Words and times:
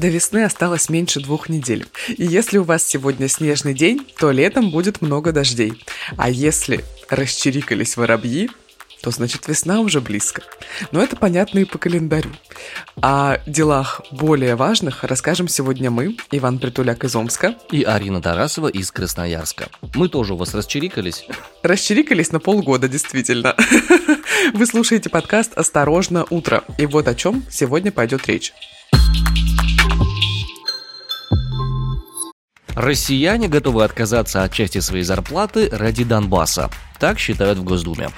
До 0.00 0.08
весны 0.08 0.44
осталось 0.44 0.88
меньше 0.88 1.20
двух 1.20 1.50
недель. 1.50 1.86
И 2.08 2.24
если 2.24 2.56
у 2.56 2.62
вас 2.62 2.82
сегодня 2.82 3.28
снежный 3.28 3.74
день, 3.74 4.10
то 4.18 4.30
летом 4.30 4.70
будет 4.70 5.02
много 5.02 5.30
дождей. 5.30 5.74
А 6.16 6.30
если 6.30 6.86
расчирикались 7.10 7.98
воробьи, 7.98 8.48
то 9.02 9.10
значит 9.10 9.46
весна 9.46 9.80
уже 9.80 10.00
близко. 10.00 10.40
Но 10.90 11.02
это 11.02 11.16
понятно 11.16 11.58
и 11.58 11.66
по 11.66 11.76
календарю. 11.76 12.30
О 13.02 13.36
делах 13.46 14.00
более 14.10 14.56
важных 14.56 15.04
расскажем 15.04 15.48
сегодня 15.48 15.90
мы, 15.90 16.16
Иван 16.30 16.60
Притуляк 16.60 17.04
из 17.04 17.14
Омска. 17.14 17.56
И 17.70 17.82
Арина 17.82 18.22
Тарасова 18.22 18.68
из 18.68 18.90
Красноярска. 18.90 19.68
Мы 19.94 20.08
тоже 20.08 20.32
у 20.32 20.38
вас 20.38 20.54
расчирикались. 20.54 21.26
Расчирикались 21.62 22.32
на 22.32 22.40
полгода, 22.40 22.88
действительно. 22.88 23.54
Вы 24.54 24.64
слушаете 24.64 25.10
подкаст 25.10 25.52
«Осторожно, 25.58 26.24
утро». 26.30 26.64
И 26.78 26.86
вот 26.86 27.06
о 27.06 27.14
чем 27.14 27.44
сегодня 27.50 27.92
пойдет 27.92 28.26
речь. 28.28 28.54
Россияне 32.80 33.46
готовы 33.46 33.84
отказаться 33.84 34.42
от 34.42 34.54
части 34.54 34.78
своей 34.80 35.04
зарплаты 35.04 35.68
ради 35.70 36.02
Донбасса. 36.02 36.70
Так 36.98 37.18
считают 37.18 37.58
в 37.58 37.62
Госдуме. 37.62 38.08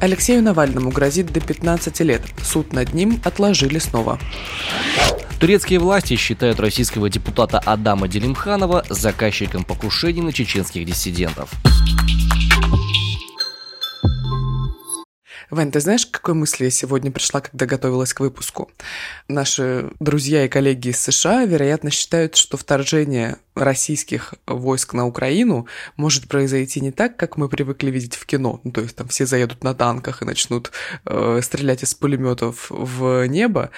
Алексею 0.00 0.42
Навальному 0.42 0.90
грозит 0.90 1.32
до 1.32 1.38
15 1.40 2.00
лет. 2.00 2.22
Суд 2.42 2.72
над 2.72 2.92
ним 2.92 3.20
отложили 3.22 3.78
снова. 3.78 4.18
Турецкие 5.38 5.78
власти 5.78 6.16
считают 6.16 6.58
российского 6.58 7.08
депутата 7.08 7.60
Адама 7.60 8.08
Делимханова 8.08 8.84
заказчиком 8.90 9.62
покушений 9.62 10.22
на 10.22 10.32
чеченских 10.32 10.84
диссидентов. 10.84 11.50
Вань, 15.50 15.70
ты 15.70 15.80
знаешь, 15.80 16.06
к 16.06 16.10
какой 16.10 16.34
мысли 16.34 16.64
я 16.64 16.70
сегодня 16.70 17.10
пришла, 17.10 17.40
когда 17.40 17.66
готовилась 17.66 18.12
к 18.12 18.20
выпуску? 18.20 18.70
Наши 19.28 19.90
друзья 20.00 20.44
и 20.44 20.48
коллеги 20.48 20.88
из 20.88 21.00
США, 21.00 21.44
вероятно, 21.44 21.90
считают, 21.90 22.36
что 22.36 22.56
вторжение 22.56 23.38
российских 23.56 24.34
войск 24.46 24.92
на 24.92 25.06
Украину 25.06 25.66
может 25.96 26.28
произойти 26.28 26.80
не 26.80 26.92
так, 26.92 27.16
как 27.16 27.36
мы 27.36 27.48
привыкли 27.48 27.90
видеть 27.90 28.14
в 28.14 28.26
кино. 28.26 28.60
Ну, 28.64 28.70
то 28.70 28.82
есть 28.82 28.96
там 28.96 29.08
все 29.08 29.26
заедут 29.26 29.64
на 29.64 29.74
танках 29.74 30.22
и 30.22 30.26
начнут 30.26 30.70
э, 31.04 31.40
стрелять 31.42 31.82
из 31.82 31.94
пулеметов 31.94 32.66
в 32.70 33.26
небо. 33.26 33.70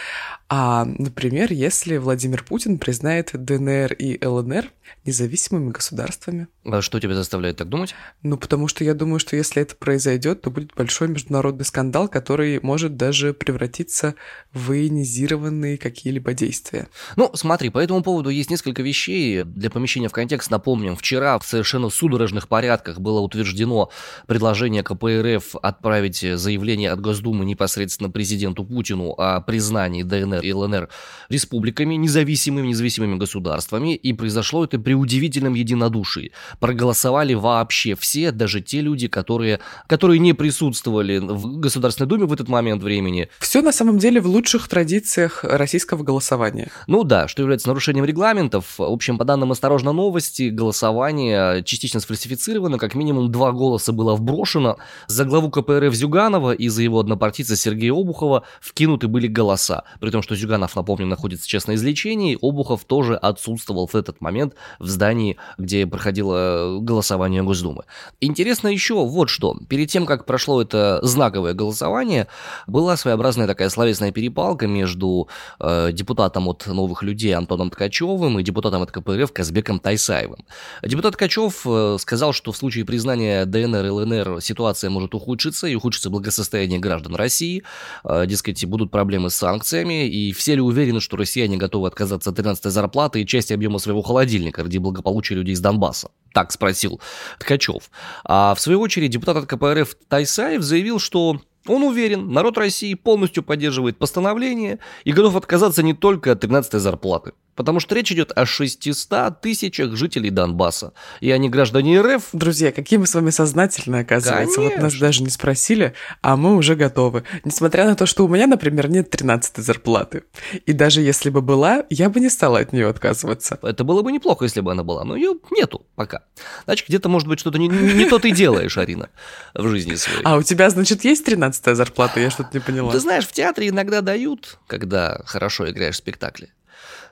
А, 0.48 0.84
например, 0.84 1.52
если 1.52 1.98
Владимир 1.98 2.42
Путин 2.42 2.78
признает 2.78 3.30
ДНР 3.32 3.92
и 3.92 4.24
ЛНР 4.24 4.70
независимыми 5.04 5.70
государствами. 5.70 6.48
А 6.64 6.82
что 6.82 7.00
тебя 7.00 7.14
заставляет 7.14 7.56
так 7.56 7.68
думать? 7.68 7.94
Ну, 8.22 8.36
потому 8.36 8.68
что 8.68 8.84
я 8.84 8.94
думаю, 8.94 9.18
что 9.18 9.36
если 9.36 9.62
это 9.62 9.74
произойдет, 9.76 10.42
то 10.42 10.50
будет 10.50 10.74
большой 10.74 11.08
международный 11.08 11.64
скандал, 11.64 12.08
который 12.08 12.60
может 12.60 12.96
даже 12.96 13.32
превратиться 13.34 14.14
в 14.52 14.68
военизированные 14.68 15.78
какие-либо 15.78 16.34
действия. 16.34 16.88
Ну, 17.16 17.30
смотри, 17.34 17.70
по 17.70 17.78
этому 17.78 18.02
поводу 18.02 18.30
есть 18.30 18.50
несколько 18.50 18.82
вещей. 18.82 19.44
Для 19.44 19.67
помещения 19.72 20.08
в 20.08 20.12
контекст 20.12 20.50
напомним, 20.50 20.96
вчера 20.96 21.38
в 21.38 21.44
совершенно 21.44 21.90
судорожных 21.90 22.48
порядках 22.48 23.00
было 23.00 23.20
утверждено 23.20 23.90
предложение 24.26 24.82
КПРФ 24.82 25.56
отправить 25.62 26.20
заявление 26.20 26.90
от 26.90 27.00
Госдумы 27.00 27.44
непосредственно 27.44 28.10
президенту 28.10 28.64
Путину 28.64 29.12
о 29.12 29.40
признании 29.40 30.02
ДНР 30.02 30.40
и 30.42 30.52
ЛНР 30.52 30.88
республиками, 31.28 31.94
независимыми, 31.94 32.68
независимыми 32.68 33.16
государствами, 33.16 33.94
и 33.94 34.12
произошло 34.12 34.64
это 34.64 34.78
при 34.78 34.94
удивительном 34.94 35.54
единодушии. 35.54 36.32
Проголосовали 36.60 37.34
вообще 37.34 37.94
все, 37.94 38.32
даже 38.32 38.60
те 38.60 38.80
люди, 38.80 39.08
которые, 39.08 39.60
которые 39.86 40.18
не 40.18 40.32
присутствовали 40.32 41.18
в 41.18 41.58
Государственной 41.58 42.08
Думе 42.08 42.26
в 42.26 42.32
этот 42.32 42.48
момент 42.48 42.82
времени. 42.82 43.28
Все 43.38 43.62
на 43.62 43.72
самом 43.72 43.98
деле 43.98 44.20
в 44.20 44.26
лучших 44.26 44.68
традициях 44.68 45.44
российского 45.44 46.02
голосования. 46.02 46.70
Ну 46.86 47.04
да, 47.04 47.28
что 47.28 47.42
является 47.42 47.68
нарушением 47.68 48.04
регламентов. 48.04 48.78
В 48.78 48.82
общем, 48.82 49.18
по 49.18 49.24
данным 49.24 49.52
«Осторожно 49.58 49.92
новости», 49.92 50.50
голосование 50.50 51.64
частично 51.64 51.98
сфальсифицировано, 51.98 52.78
как 52.78 52.94
минимум 52.94 53.32
два 53.32 53.50
голоса 53.50 53.92
было 53.92 54.14
вброшено. 54.14 54.76
За 55.08 55.24
главу 55.24 55.50
КПРФ 55.50 55.92
Зюганова 55.92 56.52
и 56.52 56.68
за 56.68 56.84
его 56.84 57.00
однопартийца 57.00 57.56
Сергея 57.56 57.92
Обухова 57.92 58.44
вкинуты 58.60 59.08
были 59.08 59.26
голоса. 59.26 59.82
При 59.98 60.10
том, 60.10 60.22
что 60.22 60.36
Зюганов, 60.36 60.76
напомню, 60.76 61.06
находится 61.06 61.44
сейчас 61.44 61.66
на 61.66 61.74
излечении, 61.74 62.38
Обухов 62.40 62.84
тоже 62.84 63.16
отсутствовал 63.16 63.88
в 63.88 63.96
этот 63.96 64.20
момент 64.20 64.54
в 64.78 64.86
здании, 64.86 65.38
где 65.58 65.88
проходило 65.88 66.78
голосование 66.80 67.42
Госдумы. 67.42 67.82
Интересно 68.20 68.68
еще 68.68 68.94
вот 68.94 69.28
что. 69.28 69.56
Перед 69.68 69.90
тем, 69.90 70.06
как 70.06 70.24
прошло 70.24 70.62
это 70.62 71.00
знаковое 71.02 71.52
голосование, 71.52 72.28
была 72.68 72.96
своеобразная 72.96 73.48
такая 73.48 73.70
словесная 73.70 74.12
перепалка 74.12 74.68
между 74.68 75.26
э, 75.58 75.90
депутатом 75.90 76.46
от 76.46 76.64
«Новых 76.68 77.02
людей» 77.02 77.32
Антоном 77.32 77.70
Ткачевым 77.70 78.38
и 78.38 78.44
депутатом 78.44 78.82
от 78.82 78.92
КПРФ 78.92 79.32
Казбеком 79.48 79.80
Тайсаевым. 79.80 80.44
Депутат 80.82 81.14
Ткачев 81.14 81.62
э, 81.64 81.96
сказал, 81.98 82.34
что 82.34 82.52
в 82.52 82.56
случае 82.56 82.84
признания 82.84 83.46
ДНР 83.46 83.86
и 83.86 83.88
ЛНР 83.88 84.42
ситуация 84.42 84.90
может 84.90 85.14
ухудшиться, 85.14 85.66
и 85.66 85.74
ухудшится 85.74 86.10
благосостояние 86.10 86.78
граждан 86.78 87.14
России. 87.14 87.62
Э, 88.04 88.26
дескать, 88.26 88.62
будут 88.66 88.90
проблемы 88.90 89.30
с 89.30 89.36
санкциями, 89.36 90.06
и 90.06 90.32
все 90.32 90.54
ли 90.54 90.60
уверены, 90.60 91.00
что 91.00 91.16
россияне 91.16 91.56
готовы 91.56 91.88
отказаться 91.88 92.28
от 92.28 92.38
13-й 92.38 92.70
зарплаты 92.70 93.22
и 93.22 93.26
части 93.26 93.54
объема 93.54 93.78
своего 93.78 94.02
холодильника 94.02 94.62
ради 94.62 94.76
благополучия 94.76 95.34
людей 95.34 95.54
из 95.54 95.60
Донбасса? 95.60 96.10
Так 96.34 96.52
спросил 96.52 97.00
Ткачев. 97.38 97.90
А 98.24 98.54
в 98.54 98.60
свою 98.60 98.80
очередь 98.80 99.10
депутат 99.10 99.38
от 99.38 99.46
КПРФ 99.46 99.96
Тайсаев 100.08 100.60
заявил, 100.62 100.98
что 100.98 101.40
он 101.66 101.82
уверен, 101.82 102.32
народ 102.32 102.58
России 102.58 102.92
полностью 102.92 103.42
поддерживает 103.42 103.98
постановление 103.98 104.78
и 105.04 105.12
готов 105.12 105.36
отказаться 105.36 105.82
не 105.82 105.94
только 105.94 106.32
от 106.32 106.44
13-й 106.44 106.80
зарплаты. 106.80 107.32
Потому 107.58 107.80
что 107.80 107.96
речь 107.96 108.12
идет 108.12 108.30
о 108.36 108.46
600 108.46 109.40
тысячах 109.40 109.96
жителей 109.96 110.30
Донбасса. 110.30 110.92
И 111.18 111.32
они 111.32 111.48
граждане 111.48 112.00
РФ. 112.00 112.28
Друзья, 112.32 112.70
какие 112.70 113.00
мы 113.00 113.08
с 113.08 113.16
вами 113.16 113.30
сознательные, 113.30 114.02
оказывается. 114.02 114.58
Конечно. 114.58 114.76
Вот 114.76 114.82
нас 114.84 114.94
даже 114.94 115.24
не 115.24 115.28
спросили, 115.28 115.92
а 116.22 116.36
мы 116.36 116.54
уже 116.54 116.76
готовы. 116.76 117.24
Несмотря 117.42 117.86
на 117.86 117.96
то, 117.96 118.06
что 118.06 118.24
у 118.24 118.28
меня, 118.28 118.46
например, 118.46 118.88
нет 118.88 119.10
13 119.10 119.56
зарплаты. 119.56 120.22
И 120.66 120.72
даже 120.72 121.00
если 121.00 121.30
бы 121.30 121.42
была, 121.42 121.82
я 121.90 122.08
бы 122.10 122.20
не 122.20 122.30
стала 122.30 122.60
от 122.60 122.72
нее 122.72 122.88
отказываться. 122.88 123.58
Это 123.60 123.82
было 123.82 124.02
бы 124.02 124.12
неплохо, 124.12 124.44
если 124.44 124.60
бы 124.60 124.70
она 124.70 124.84
была. 124.84 125.02
Но 125.02 125.16
ее 125.16 125.34
нету 125.50 125.84
пока. 125.96 126.22
Значит, 126.64 126.86
где-то, 126.86 127.08
может 127.08 127.26
быть, 127.26 127.40
что-то 127.40 127.58
не, 127.58 127.66
не 127.66 128.04
то 128.04 128.20
ты 128.20 128.30
делаешь, 128.30 128.78
Арина, 128.78 129.10
в 129.54 129.66
жизни 129.66 129.96
своей. 129.96 130.22
А 130.22 130.36
у 130.36 130.44
тебя, 130.44 130.70
значит, 130.70 131.02
есть 131.02 131.24
13 131.24 131.76
зарплата? 131.76 132.20
Я 132.20 132.30
что-то 132.30 132.50
не 132.52 132.60
поняла. 132.60 132.92
Ты 132.92 133.00
знаешь, 133.00 133.26
в 133.26 133.32
театре 133.32 133.70
иногда 133.70 134.00
дают, 134.00 134.60
когда 134.68 135.22
хорошо 135.24 135.68
играешь 135.68 135.96
в 135.96 135.98
спектакле. 135.98 136.50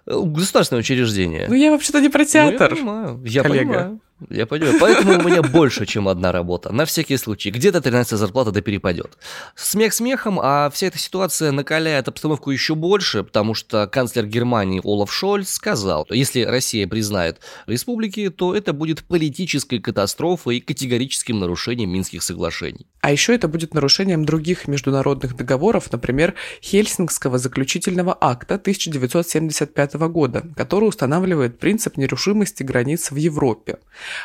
Государственное 0.07 0.81
учреждение. 0.81 1.47
Ну, 1.49 1.55
я 1.55 1.71
вообще-то 1.71 2.01
не 2.01 2.09
про 2.09 2.25
театр. 2.25 2.71
Ну, 2.71 2.77
я 2.77 2.77
понимаю. 2.77 3.23
Я 3.25 3.43
коллега. 3.43 3.65
понимаю. 3.73 4.01
Я 4.31 4.47
понимаю. 4.47 4.79
Поэтому 4.81 5.19
у 5.19 5.23
меня 5.23 5.43
больше, 5.43 5.85
чем 5.85 6.09
одна 6.09 6.33
работа. 6.33 6.73
На 6.73 6.87
всякий 6.87 7.19
случай. 7.19 7.51
Где-то 7.51 7.83
13 7.83 8.19
зарплата 8.19 8.51
да 8.51 8.63
перепадет. 8.63 9.19
Смех 9.55 9.93
смехом, 9.93 10.41
а 10.43 10.71
вся 10.71 10.87
эта 10.87 10.99
ситуация 10.99 11.53
накаляет 11.53 12.09
обстановку 12.09 12.51
еще 12.51 12.75
больше, 12.75 13.25
потому 13.25 13.53
что 13.53 13.87
канцлер 13.87 14.25
Германии 14.25 14.81
Олаф 14.83 15.13
Шольц 15.13 15.51
сказал, 15.51 16.07
если 16.09 16.43
Россия 16.43 16.87
признает 16.89 17.41
республики, 17.67 18.31
то 18.31 18.55
это 18.55 18.73
будет 18.73 19.05
политической 19.05 19.81
катастрофой 19.81 20.59
и 20.59 20.61
категорическим 20.61 21.39
нарушением 21.39 21.91
Минских 21.91 22.23
соглашений. 22.23 22.87
А 23.03 23.13
еще 23.13 23.35
это 23.35 23.49
будет 23.49 23.75
нарушением 23.75 24.25
других 24.25 24.67
международных 24.67 25.37
договоров, 25.37 25.93
например, 25.93 26.35
Хельсингского 26.63 27.37
заключительного 27.39 28.17
акта 28.19 28.55
1975 28.55 29.95
года, 30.09 30.43
который 30.57 30.89
устанавливает 30.89 31.59
принцип 31.59 31.99
нерушимости 31.99 32.63
границ 32.63 33.11
в 33.11 33.17
Европе 33.17 33.79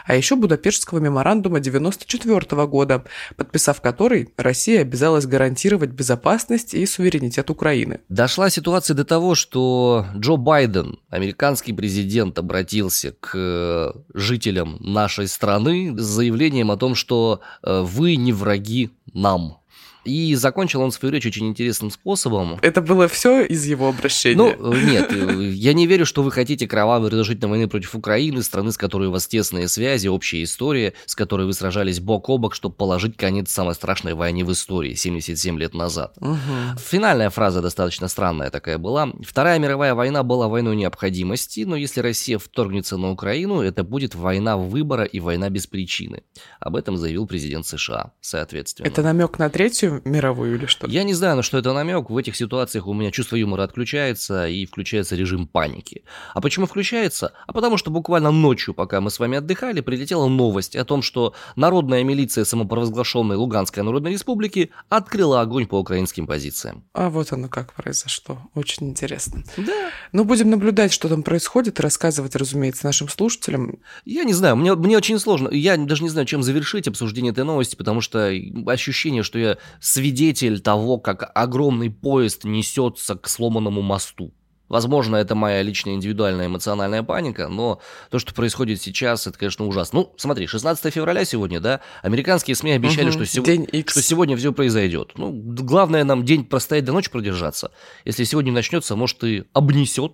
а 0.06 0.16
еще 0.16 0.36
Будапештского 0.36 1.00
меморандума 1.00 1.58
1994 1.58 2.68
года, 2.68 3.04
подписав 3.36 3.82
который, 3.82 4.30
Россия 4.38 4.82
обязалась 4.82 5.26
гарантировать 5.26 5.92
безопасность 5.92 6.74
и 6.74 6.86
суверенитет 6.86 7.50
Украины. 7.50 8.00
Дошла 8.10 8.50
ситуация 8.50 8.96
до 8.96 9.06
того, 9.06 9.36
что 9.36 10.06
Джо 10.16 10.36
Байден, 10.36 11.00
американский 11.10 11.74
президент, 11.74 12.38
обратился 12.40 13.14
к 13.20 13.32
э, 13.36 13.92
жителям 14.14 14.78
нашей 14.80 15.28
страны 15.28 15.98
с 15.98 16.02
заявлением 16.02 16.72
о 16.72 16.78
том, 16.78 16.96
что 16.96 17.42
э, 17.64 17.82
вы 17.82 18.16
не 18.16 18.34
враги 18.34 18.92
нам. 19.14 19.61
И 20.04 20.34
закончил 20.36 20.82
он 20.82 20.92
свою 20.92 21.14
речь 21.14 21.26
очень 21.26 21.48
интересным 21.48 21.92
способом. 21.92 22.58
Это 22.62 22.82
было 22.82 23.08
все 23.08 23.44
из 23.44 23.66
его 23.66 23.90
обращения? 23.90 24.36
Ну, 24.36 24.74
нет, 24.74 25.12
я 25.12 25.74
не 25.74 25.86
верю, 25.86 26.06
что 26.06 26.24
вы 26.24 26.32
хотите 26.32 26.68
кровавой 26.68 27.10
разрушительной 27.10 27.50
войны 27.52 27.68
против 27.68 27.94
Украины, 27.96 28.42
страны, 28.42 28.72
с 28.72 28.78
которой 28.78 29.10
у 29.10 29.12
вас 29.12 29.28
тесные 29.28 29.68
связи, 29.68 30.08
общая 30.08 30.44
история, 30.44 30.94
с 31.06 31.16
которой 31.16 31.46
вы 31.46 31.54
сражались 31.54 32.00
бок 32.00 32.30
о 32.30 32.38
бок, 32.38 32.56
чтобы 32.56 32.76
положить 32.76 33.16
конец 33.16 33.52
самой 33.52 33.76
страшной 33.76 34.14
войне 34.14 34.44
в 34.44 34.52
истории 34.52 34.96
77 34.96 35.60
лет 35.60 35.74
назад. 35.74 36.16
Угу. 36.20 36.80
Финальная 36.80 37.30
фраза 37.30 37.62
достаточно 37.62 38.08
странная 38.08 38.50
такая 38.50 38.78
была. 38.80 39.12
Вторая 39.22 39.60
мировая 39.60 39.94
война 39.94 40.24
была 40.24 40.48
войной 40.48 40.76
необходимости, 40.76 41.62
но 41.62 41.76
если 41.76 42.02
Россия 42.02 42.40
вторгнется 42.40 42.98
на 42.98 43.12
Украину, 43.12 43.62
это 43.62 43.84
будет 43.84 44.16
война 44.16 44.58
выбора 44.58 45.04
и 45.04 45.20
война 45.20 45.50
без 45.50 45.68
причины. 45.68 46.24
Об 46.60 46.76
этом 46.76 46.98
заявил 46.98 47.28
президент 47.28 47.68
США, 47.68 48.14
соответственно. 48.22 48.88
Это 48.88 49.04
намек 49.04 49.38
на 49.38 49.50
третью 49.50 49.91
мировую 50.06 50.56
или 50.56 50.66
что? 50.66 50.88
Я 50.88 51.04
не 51.04 51.14
знаю, 51.14 51.36
на 51.36 51.44
что 51.44 51.58
это 51.58 51.74
намек. 51.74 52.10
В 52.10 52.18
этих 52.18 52.36
ситуациях 52.36 52.88
у 52.88 52.94
меня 52.94 53.12
чувство 53.12 53.36
юмора 53.36 53.64
отключается 53.64 54.48
и 54.48 54.66
включается 54.66 55.16
режим 55.16 55.48
паники. 55.48 56.04
А 56.34 56.42
почему 56.42 56.66
включается? 56.66 57.34
А 57.48 57.54
потому 57.54 57.78
что 57.78 57.92
буквально 57.92 58.32
ночью, 58.32 58.74
пока 58.74 59.02
мы 59.02 59.10
с 59.10 59.20
вами 59.20 59.38
отдыхали, 59.38 59.82
прилетела 59.82 60.28
новость 60.28 60.76
о 60.76 60.86
том, 60.86 61.02
что 61.02 61.34
народная 61.56 62.04
милиция 62.04 62.46
самопровозглашенной 62.46 63.36
Луганской 63.36 63.84
Народной 63.84 64.14
Республики 64.14 64.72
открыла 64.90 65.42
огонь 65.42 65.68
по 65.68 65.80
украинским 65.80 66.28
позициям. 66.28 66.84
А 66.94 67.10
вот 67.10 67.32
оно 67.32 67.50
как 67.50 67.74
произошло. 67.74 68.40
Очень 68.56 68.90
интересно. 68.90 69.44
Да. 69.58 69.90
Ну, 70.12 70.24
будем 70.24 70.50
наблюдать, 70.50 70.94
что 70.94 71.10
там 71.10 71.24
происходит, 71.24 71.80
и 71.80 71.84
рассказывать, 71.84 72.36
разумеется, 72.36 72.86
нашим 72.86 73.10
слушателям. 73.10 73.80
Я 74.06 74.24
не 74.24 74.34
знаю, 74.34 74.56
мне, 74.56 74.74
мне 74.76 74.98
очень 74.98 75.20
сложно. 75.20 75.50
Я 75.52 75.78
даже 75.78 76.04
не 76.04 76.10
знаю, 76.10 76.26
чем 76.28 76.44
завершить 76.44 76.88
обсуждение 76.88 77.32
этой 77.32 77.44
новости, 77.44 77.76
потому 77.76 78.02
что 78.02 78.32
ощущение, 78.68 79.24
что 79.24 79.40
я 79.40 79.58
свидетель 79.82 80.62
того, 80.62 80.98
как 80.98 81.30
огромный 81.36 81.90
поезд 81.90 82.46
несется 82.46 83.16
к 83.16 83.28
сломанному 83.28 83.82
мосту. 83.82 84.34
Возможно, 84.70 85.18
это 85.18 85.36
моя 85.36 85.62
личная 85.64 85.96
индивидуальная 85.96 86.46
эмоциональная 86.46 87.04
паника, 87.04 87.50
но 87.50 87.82
то, 88.10 88.20
что 88.20 88.34
происходит 88.34 88.82
сейчас, 88.82 89.28
это, 89.28 89.38
конечно, 89.38 89.68
ужасно. 89.68 90.00
Ну, 90.00 90.14
смотри, 90.16 90.48
16 90.48 90.94
февраля 90.94 91.26
сегодня, 91.26 91.60
да, 91.60 91.82
американские 92.02 92.56
СМИ 92.56 92.72
обещали, 92.72 93.10
угу, 93.10 93.12
что, 93.12 93.26
сего... 93.26 93.46
что 93.46 94.02
сегодня 94.02 94.38
все 94.38 94.54
произойдет. 94.54 95.12
Ну, 95.18 95.34
главное 95.34 96.06
нам 96.06 96.24
день 96.24 96.46
простоять 96.46 96.86
до 96.86 96.94
ночи 96.94 97.12
продержаться. 97.12 97.72
Если 98.06 98.24
сегодня 98.24 98.54
начнется, 98.54 98.96
может, 98.96 99.22
и 99.26 99.44
обнесет. 99.52 100.14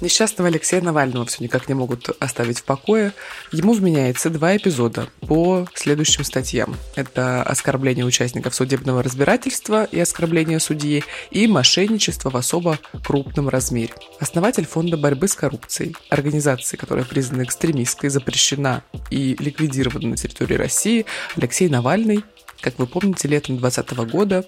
Несчастного 0.00 0.48
Алексея 0.48 0.80
Навального 0.80 1.26
все 1.26 1.44
никак 1.44 1.68
не 1.68 1.74
могут 1.74 2.08
оставить 2.20 2.60
в 2.60 2.64
покое. 2.64 3.12
Ему 3.52 3.74
вменяется 3.74 4.30
два 4.30 4.56
эпизода 4.56 5.08
по 5.26 5.68
следующим 5.74 6.24
статьям. 6.24 6.74
Это 6.94 7.42
оскорбление 7.42 8.06
участников 8.06 8.54
судебного 8.54 9.02
разбирательства 9.02 9.84
и 9.84 10.00
оскорбление 10.00 10.58
судьи, 10.58 11.04
и 11.30 11.46
мошенничество 11.46 12.30
в 12.30 12.36
особо 12.36 12.78
крупном 13.04 13.50
размере. 13.50 13.92
Основатель 14.20 14.66
фонда 14.66 14.96
борьбы 14.96 15.28
с 15.28 15.34
коррупцией, 15.34 15.94
организации, 16.08 16.78
которая 16.78 17.04
признана 17.04 17.42
экстремистской, 17.42 18.08
запрещена 18.08 18.82
и 19.10 19.36
ликвидирована 19.38 20.08
на 20.08 20.16
территории 20.16 20.54
России, 20.54 21.04
Алексей 21.36 21.68
Навальный, 21.68 22.24
как 22.62 22.78
вы 22.78 22.86
помните, 22.86 23.28
летом 23.28 23.58
2020 23.58 24.10
года 24.10 24.46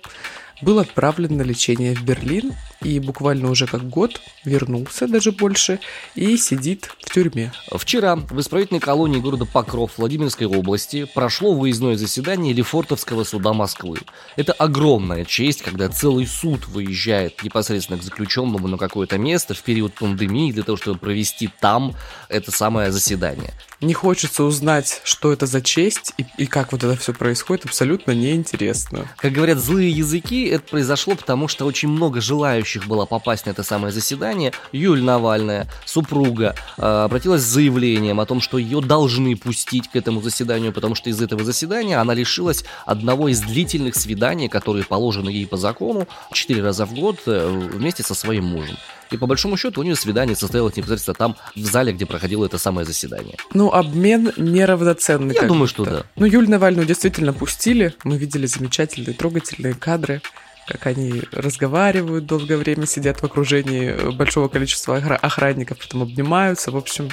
был 0.63 0.79
отправлен 0.79 1.37
на 1.37 1.43
лечение 1.43 1.95
в 1.95 2.03
Берлин 2.05 2.53
и 2.85 2.99
буквально 3.01 3.51
уже 3.51 3.67
как 3.67 3.89
год 3.89 4.21
вернулся, 4.45 5.07
даже 5.07 5.33
больше, 5.33 5.81
и 6.15 6.37
сидит 6.37 6.91
в 7.01 7.13
тюрьме. 7.13 7.53
Вчера 7.71 8.17
в 8.17 8.41
исправительной 8.41 8.81
колонии 8.81 9.21
города 9.21 9.45
Покров 9.45 9.93
Владимирской 9.97 10.47
области 10.47 11.05
прошло 11.05 11.55
выездное 11.55 11.97
заседание 11.97 12.53
Лефортовского 12.53 13.25
суда 13.25 13.53
Москвы. 13.53 13.99
Это 14.37 14.53
огромная 14.53 15.25
честь, 15.25 15.63
когда 15.63 15.89
целый 15.89 16.27
суд 16.27 16.67
выезжает 16.67 17.43
непосредственно 17.43 17.99
к 17.99 18.03
заключенному 18.03 18.69
на 18.69 18.79
какое-то 18.79 19.19
место 19.19 19.55
в 19.55 19.63
период 19.63 19.95
пандемии 19.95 20.53
для 20.53 20.63
того, 20.63 20.77
чтобы 20.77 20.99
провести 20.99 21.51
там 21.61 21.95
это 22.29 22.51
самое 22.51 22.93
заседание. 22.93 23.53
Не 23.83 23.95
хочется 23.95 24.45
узнать, 24.45 25.01
что 25.03 25.33
это 25.33 25.47
за 25.47 25.61
честь 25.61 26.15
и, 26.17 26.25
и 26.39 26.47
как 26.47 26.71
вот 26.71 26.85
это 26.85 26.97
все 26.97 27.13
происходит, 27.13 27.65
абсолютно 27.65 28.13
неинтересно. 28.13 29.09
Как 29.17 29.33
говорят 29.33 29.59
злые 29.59 29.91
языки, 29.91 30.47
это 30.47 30.63
произошло 30.71 31.17
потому, 31.17 31.49
что 31.49 31.67
очень 31.67 31.89
много 31.89 32.21
желающих 32.21 32.72
было 32.81 33.07
попасть 33.07 33.47
на 33.47 33.51
это 33.51 33.63
самое 33.63 33.93
заседание. 33.93 34.53
Юль 34.73 35.03
Навальная, 35.03 35.69
супруга, 35.85 36.55
э, 36.79 36.83
обратилась 36.83 37.43
с 37.43 37.47
заявлением 37.47 38.21
о 38.21 38.27
том, 38.27 38.41
что 38.41 38.59
ее 38.59 38.81
должны 38.81 39.37
пустить 39.37 39.89
к 39.89 39.97
этому 39.97 40.21
заседанию, 40.21 40.73
потому 40.73 40.95
что 40.95 41.11
из 41.11 41.21
этого 41.21 41.45
заседания 41.45 41.99
она 41.99 42.15
лишилась 42.15 42.65
одного 42.87 43.29
из 43.29 43.41
длительных 43.41 43.97
свиданий, 43.97 44.49
которые 44.49 44.85
положены 44.85 45.31
ей 45.31 45.47
по 45.47 45.57
закону, 45.57 46.07
четыре 46.33 46.63
раза 46.63 46.87
в 46.87 46.95
год 46.95 47.21
э, 47.27 47.69
вместе 47.73 48.03
со 48.03 48.15
своим 48.15 48.45
мужем. 48.45 48.77
И 49.13 49.19
по 49.19 49.27
большому 49.27 49.57
счету 49.57 49.81
у 49.81 49.85
нее 49.85 49.95
свидание 49.95 50.35
состоялось 50.35 50.75
непосредственно 50.77 51.15
там, 51.15 51.37
в 51.55 51.61
зале, 51.61 51.93
где 51.93 52.07
проходило 52.07 52.47
это 52.47 52.57
самое 52.59 52.87
заседание. 52.87 53.37
Ну, 53.53 53.71
обмен 53.71 54.33
неравноценный. 54.37 55.35
Я 55.35 55.43
думаю, 55.43 55.69
что 55.69 55.85
да. 55.85 56.03
Ну, 56.17 56.25
Юль 56.25 56.49
Навальную 56.49 56.87
действительно 56.87 57.33
пустили. 57.35 57.95
Мы 58.05 58.17
видели 58.17 58.47
замечательные, 58.47 59.15
трогательные 59.15 59.75
кадры 59.75 60.23
как 60.67 60.87
они 60.87 61.23
разговаривают 61.33 62.27
долгое 62.27 62.57
время, 62.57 62.87
сидят 62.87 63.21
в 63.21 63.25
окружении 63.25 64.13
большого 64.13 64.49
количества 64.49 64.97
охранников, 64.97 65.79
потом 65.79 66.03
обнимаются. 66.03 66.71
В 66.71 66.77
общем, 66.77 67.11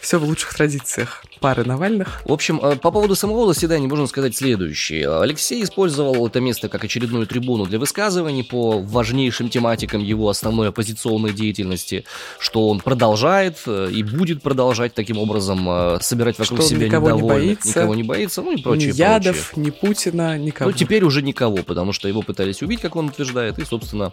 все 0.00 0.18
в 0.18 0.24
лучших 0.24 0.54
традициях 0.54 1.22
пары 1.40 1.64
Навальных. 1.64 2.22
В 2.24 2.32
общем, 2.32 2.60
э, 2.62 2.76
по 2.76 2.90
поводу 2.90 3.16
самого 3.16 3.52
заседания 3.52 3.88
можно 3.88 4.06
сказать 4.06 4.36
следующее. 4.36 5.20
Алексей 5.20 5.62
использовал 5.64 6.26
это 6.26 6.40
место 6.40 6.68
как 6.68 6.84
очередную 6.84 7.26
трибуну 7.26 7.66
для 7.66 7.78
высказываний 7.78 8.44
по 8.44 8.80
важнейшим 8.80 9.48
тематикам 9.48 10.02
его 10.02 10.28
основной 10.28 10.68
оппозиционной 10.68 11.32
деятельности, 11.32 12.04
что 12.38 12.68
он 12.68 12.80
продолжает 12.80 13.58
э, 13.66 13.90
и 13.90 14.02
будет 14.02 14.42
продолжать 14.42 14.94
таким 14.94 15.18
образом 15.18 15.66
э, 15.68 15.98
собирать 16.02 16.38
вокруг 16.38 16.60
что 16.60 16.68
себя 16.68 16.86
никого 16.86 17.06
недовольных, 17.08 17.40
не 17.40 17.46
боится, 17.46 17.68
никого 17.68 17.94
не 17.94 18.02
боится, 18.02 18.42
ну 18.42 18.52
и 18.52 18.62
прочее. 18.62 18.92
Ни 18.92 18.96
Ядов, 18.96 19.50
прочее. 19.52 19.64
ни 19.64 19.70
Путина, 19.70 20.38
никого. 20.38 20.70
Ну, 20.70 20.76
теперь 20.76 21.04
уже 21.04 21.22
никого, 21.22 21.58
потому 21.58 21.92
что 21.92 22.06
его 22.06 22.22
пытались 22.22 22.62
убить, 22.62 22.80
как 22.80 22.96
он 22.96 23.06
утверждает, 23.06 23.58
и, 23.58 23.64
собственно, 23.64 24.12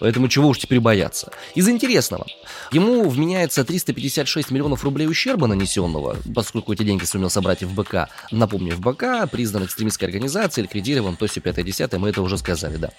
Поэтому 0.00 0.28
чего 0.28 0.48
уж 0.48 0.58
теперь 0.58 0.80
бояться. 0.80 1.32
Из 1.54 1.68
интересного. 1.68 2.26
Ему 2.72 3.08
вменяется 3.08 3.64
356 3.64 4.50
миллионов 4.50 4.84
рублей 4.84 5.03
ущерба 5.06 5.46
нанесенного, 5.46 6.16
поскольку 6.34 6.72
эти 6.72 6.82
деньги 6.82 7.04
сумел 7.04 7.30
собрать 7.30 7.62
в 7.62 7.74
БК. 7.74 8.08
Напомню, 8.30 8.74
в 8.76 8.80
БК 8.80 9.26
признан 9.26 9.64
экстремистской 9.64 10.08
организацией, 10.08 10.64
ликвидирован, 10.64 11.16
то 11.16 11.24
есть 11.24 11.36
5-10, 11.36 11.98
мы 11.98 12.10
это 12.10 12.22
уже 12.22 12.38
сказали, 12.38 12.76
да. 12.76 12.90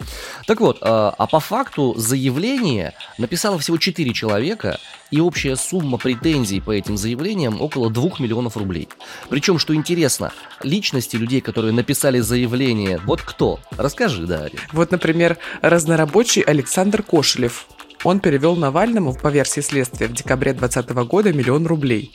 Так 0.48 0.60
вот, 0.60 0.80
а, 0.81 1.13
а 1.18 1.28
по 1.28 1.40
факту 1.40 1.94
заявление 1.98 2.94
написало 3.18 3.60
всего 3.60 3.78
4 3.78 4.13
человека, 4.13 4.80
и 5.12 5.19
общая 5.19 5.56
сумма 5.56 5.98
претензий 5.98 6.60
по 6.60 6.72
этим 6.72 6.98
заявлениям 6.98 7.62
около 7.62 7.90
2 7.90 8.19
миллионов 8.19 8.57
рублей. 8.57 8.90
Причем, 9.30 9.60
что 9.60 9.75
интересно, 9.75 10.34
личности 10.63 11.16
людей, 11.16 11.42
которые 11.42 11.74
написали 11.74 12.19
заявление, 12.19 13.00
вот 13.06 13.21
кто? 13.21 13.59
Расскажи, 13.78 14.26
Дарья. 14.26 14.59
Вот, 14.74 14.92
например, 14.92 15.38
разнорабочий 15.62 16.42
Александр 16.42 17.04
Кошелев. 17.04 17.68
Он 18.06 18.19
перевел 18.19 18.56
Навальному, 18.56 19.16
по 19.16 19.30
версии 19.30 19.62
следствия, 19.62 20.07
в 20.07 20.14
декабре 20.14 20.54
2020 20.54 21.07
года 21.09 21.33
миллион 21.33 21.66
рублей. 21.66 22.12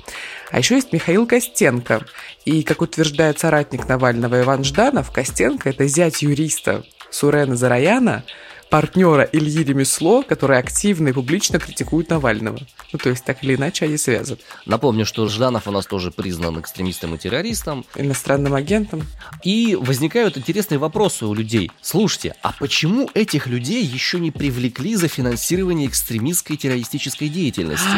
А 0.53 0.59
еще 0.59 0.77
есть 0.77 0.93
Михаил 0.93 1.27
Костенко. 1.27 2.07
И, 2.45 2.63
как 2.63 2.81
утверждает 2.81 3.41
соратник 3.41 3.89
Навального 3.89 4.41
Иван 4.41 4.63
Жданов, 4.63 5.11
Костенко– 5.11 5.69
это 5.71 5.89
зять 5.89 6.23
юриста 6.23 6.85
Сурена 7.11 7.57
Зараяна, 7.57 8.23
партнера 8.71 9.29
Ильи 9.33 9.65
Ремесло, 9.65 10.23
который 10.23 10.59
активно 10.59 11.09
и 11.09 11.13
публично 11.13 11.59
критикует 11.59 12.09
Навального. 12.09 12.59
Ну, 12.93 12.99
то 12.99 13.11
есть, 13.11 13.25
так 13.25 13.43
или 13.43 13.57
иначе, 13.57 13.85
они 13.85 13.99
связаны. 13.99 14.39
Напомню, 14.65 15.05
что 15.05 15.29
Жданов 15.29 15.67
у 15.67 15.73
нас 15.73 15.87
тоже 15.87 16.11
признан 16.11 16.61
экстремистом 16.61 17.15
и 17.15 17.19
террористом. 17.19 17.85
Иностранным 17.97 18.55
агентом. 18.55 19.03
И 19.43 19.77
возникают 19.79 20.39
интересные 20.39 20.79
вопросы 20.79 21.27
у 21.27 21.35
людей. 21.35 21.71
Слушайте, 21.83 22.37
а 22.43 22.53
почему 22.59 23.11
этих 23.13 23.49
людей 23.49 23.85
еще 23.85 24.21
не 24.21 24.31
привлекли 24.31 24.95
за 24.95 25.09
финансирование 25.09 25.89
экстремистской 25.89 26.57
террористической 26.57 27.29
деятельности? 27.29 27.89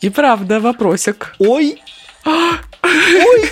И 0.00 0.08
правда, 0.08 0.60
вопросик. 0.60 1.34
Ой! 1.38 1.80
Ой! 2.24 3.50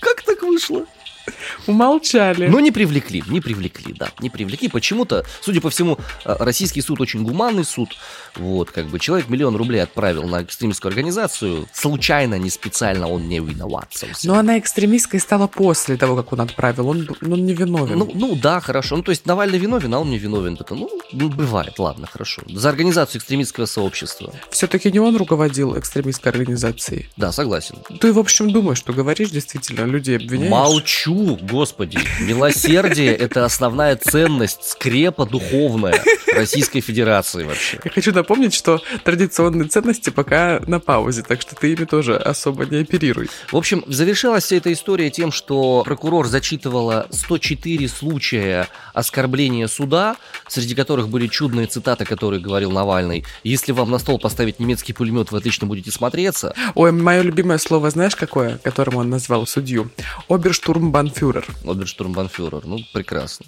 Как 0.00 0.22
так 0.22 0.42
вышло? 0.42 0.86
Умолчали. 1.66 2.46
Но 2.46 2.60
не 2.60 2.70
привлекли, 2.70 3.22
не 3.28 3.40
привлекли, 3.40 3.92
да, 3.92 4.10
не 4.20 4.30
привлекли. 4.30 4.68
Почему-то, 4.68 5.24
судя 5.40 5.60
по 5.60 5.70
всему, 5.70 5.98
э, 6.24 6.36
российский 6.38 6.80
суд 6.80 7.00
очень 7.00 7.22
гуманный 7.22 7.64
суд. 7.64 7.96
Вот, 8.36 8.70
как 8.70 8.86
бы 8.86 8.98
человек 8.98 9.28
миллион 9.28 9.56
рублей 9.56 9.82
отправил 9.82 10.24
на 10.24 10.42
экстремистскую 10.42 10.90
организацию. 10.90 11.68
Случайно, 11.72 12.36
не 12.38 12.50
специально, 12.50 13.08
он 13.08 13.28
не 13.28 13.40
виноват. 13.40 13.88
Собственно. 13.90 14.34
Но 14.34 14.40
она 14.40 14.58
экстремистской 14.58 15.20
стала 15.20 15.46
после 15.46 15.96
того, 15.96 16.16
как 16.16 16.32
он 16.32 16.40
отправил. 16.40 16.88
Он, 16.88 17.08
он 17.22 17.46
не 17.46 17.54
виновен. 17.54 17.98
Ну, 17.98 18.10
ну 18.14 18.36
да, 18.36 18.60
хорошо. 18.60 18.96
Ну, 18.96 19.02
то 19.02 19.10
есть 19.10 19.26
Навальный 19.26 19.58
виновен, 19.58 19.94
а 19.94 20.00
он 20.00 20.10
не 20.10 20.18
виновен. 20.18 20.56
Это, 20.60 20.74
ну, 20.74 20.88
ну, 21.12 21.28
бывает, 21.28 21.78
ладно, 21.78 22.06
хорошо. 22.06 22.42
За 22.48 22.68
организацию 22.68 23.20
экстремистского 23.20 23.66
сообщества. 23.66 24.32
Все-таки 24.50 24.90
не 24.92 24.98
он 24.98 25.16
руководил 25.16 25.78
экстремистской 25.78 26.32
организацией. 26.32 27.08
Да, 27.16 27.32
согласен. 27.32 27.78
Ты, 28.00 28.12
в 28.12 28.18
общем, 28.18 28.50
думаешь, 28.50 28.78
что 28.78 28.92
говоришь 28.92 29.30
действительно, 29.30 29.84
людей 29.84 30.16
обвиняешь? 30.16 30.50
Молчу, 30.50 31.15
господи, 31.16 31.98
милосердие– 32.20 33.14
это 33.16 33.44
основная 33.44 33.96
ценность, 33.96 34.64
скрепа 34.64 35.24
духовная 35.24 36.02
Российской 36.34 36.80
Федерации 36.80 37.44
вообще. 37.44 37.80
Я 37.84 37.90
хочу 37.90 38.12
напомнить, 38.12 38.52
что 38.52 38.82
традиционные 39.04 39.68
ценности 39.68 40.10
пока 40.10 40.60
на 40.66 40.80
паузе, 40.80 41.22
так 41.22 41.40
что 41.40 41.54
ты 41.54 41.72
ими 41.72 41.84
тоже 41.84 42.16
особо 42.16 42.66
не 42.66 42.82
оперируй. 42.82 43.28
В 43.50 43.56
общем, 43.56 43.84
завершилась 43.86 44.44
вся 44.44 44.56
эта 44.56 44.72
история 44.72 45.10
тем, 45.10 45.32
что 45.32 45.82
прокурор 45.84 46.26
зачитывала 46.26 47.06
104 47.10 47.88
случая 47.88 48.68
оскорбления 48.92 49.66
суда, 49.66 50.16
среди 50.48 50.74
которых 50.74 51.08
были 51.08 51.26
чудные 51.26 51.66
цитаты, 51.66 52.04
которые 52.04 52.40
говорил 52.40 52.70
Навальный. 52.70 53.24
Если 53.42 53.72
вам 53.72 53.90
на 53.90 53.98
стол 53.98 54.18
поставить 54.18 54.60
немецкий 54.60 54.92
пулемет, 54.92 55.32
вы 55.32 55.38
отлично 55.38 55.66
будете 55.66 55.90
смотреться. 55.90 56.54
Ой, 56.74 56.92
мое 56.92 57.22
любимое 57.22 57.58
слово, 57.58 57.90
знаешь, 57.90 58.16
какое, 58.16 58.58
которым 58.58 58.96
он 58.96 59.10
назвал 59.10 59.46
судью? 59.46 59.90
Оберштурмбанфюрер. 61.06 61.46
Оберштурмбанфюрер, 61.64 62.66
ну, 62.66 62.78
прекрасно 62.92 63.46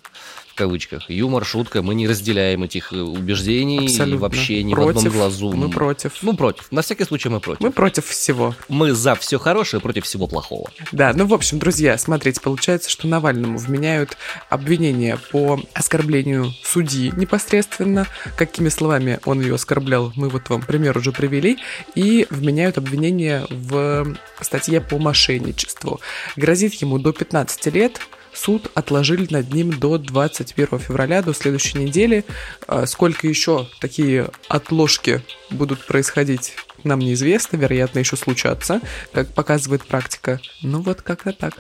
кавычках. 0.59 1.09
Юмор, 1.09 1.45
шутка, 1.45 1.83
мы 1.83 1.95
не 1.95 2.09
разделяем 2.09 2.65
этих 2.65 2.93
э, 2.93 2.97
убеждений 2.97 3.87
Абсолютно. 3.87 4.15
и 4.15 4.19
вообще 4.19 4.63
ни 4.63 4.75
против, 4.75 4.95
в 4.95 4.99
одном 4.99 5.13
глазу. 5.15 5.53
Мы 5.53 5.71
против. 5.71 6.13
Ну, 6.23 6.37
против. 6.37 6.71
На 6.73 6.83
всякий 6.83 7.05
случай 7.05 7.29
мы 7.29 7.41
против. 7.41 7.61
Мы 7.61 7.71
против 7.71 8.07
всего. 8.07 8.55
Мы 8.69 8.93
за 8.93 9.15
все 9.15 9.39
хорошее, 9.39 9.81
против 9.81 10.05
всего 10.05 10.27
плохого. 10.27 10.71
Да, 10.93 11.13
ну, 11.15 11.27
в 11.27 11.33
общем, 11.33 11.59
друзья, 11.59 11.97
смотрите, 11.97 12.41
получается, 12.41 12.91
что 12.91 13.07
Навальному 13.07 13.57
вменяют 13.59 14.17
обвинения 14.51 15.19
по 15.31 15.61
оскорблению 15.75 16.53
судьи 16.65 17.13
непосредственно, 17.17 18.07
какими 18.37 18.69
словами 18.69 19.21
он 19.25 19.41
ее 19.41 19.55
оскорблял, 19.55 20.13
мы 20.17 20.29
вот 20.29 20.49
вам 20.49 20.63
пример 20.63 20.99
уже 20.99 21.13
привели, 21.13 21.59
и 21.95 22.27
вменяют 22.31 22.79
обвинения 22.79 23.47
в 23.49 24.17
статье 24.41 24.81
по 24.81 24.99
мошенничеству. 24.99 26.01
Грозит 26.37 26.75
ему 26.75 26.99
до 26.99 27.13
15 27.13 27.67
лет, 27.75 28.01
суд 28.39 28.71
отложили 28.75 29.27
над 29.31 29.53
ним 29.53 29.71
до 29.71 29.99
21 29.99 30.79
февраля, 30.79 31.23
до 31.23 31.35
следующей 31.35 31.79
недели. 31.79 32.25
А 32.67 32.87
сколько 32.87 33.27
еще 33.27 33.69
такие 33.81 34.31
отложки 34.49 35.23
будут 35.51 35.87
происходить, 35.87 36.55
нам 36.85 37.01
неизвестно, 37.01 37.57
вероятно, 37.57 37.99
еще 37.99 38.17
случатся, 38.17 38.81
как 39.13 39.35
показывает 39.35 39.85
практика. 39.85 40.41
Ну 40.63 40.81
вот 40.81 41.03
как-то 41.03 41.33
так. 41.33 41.55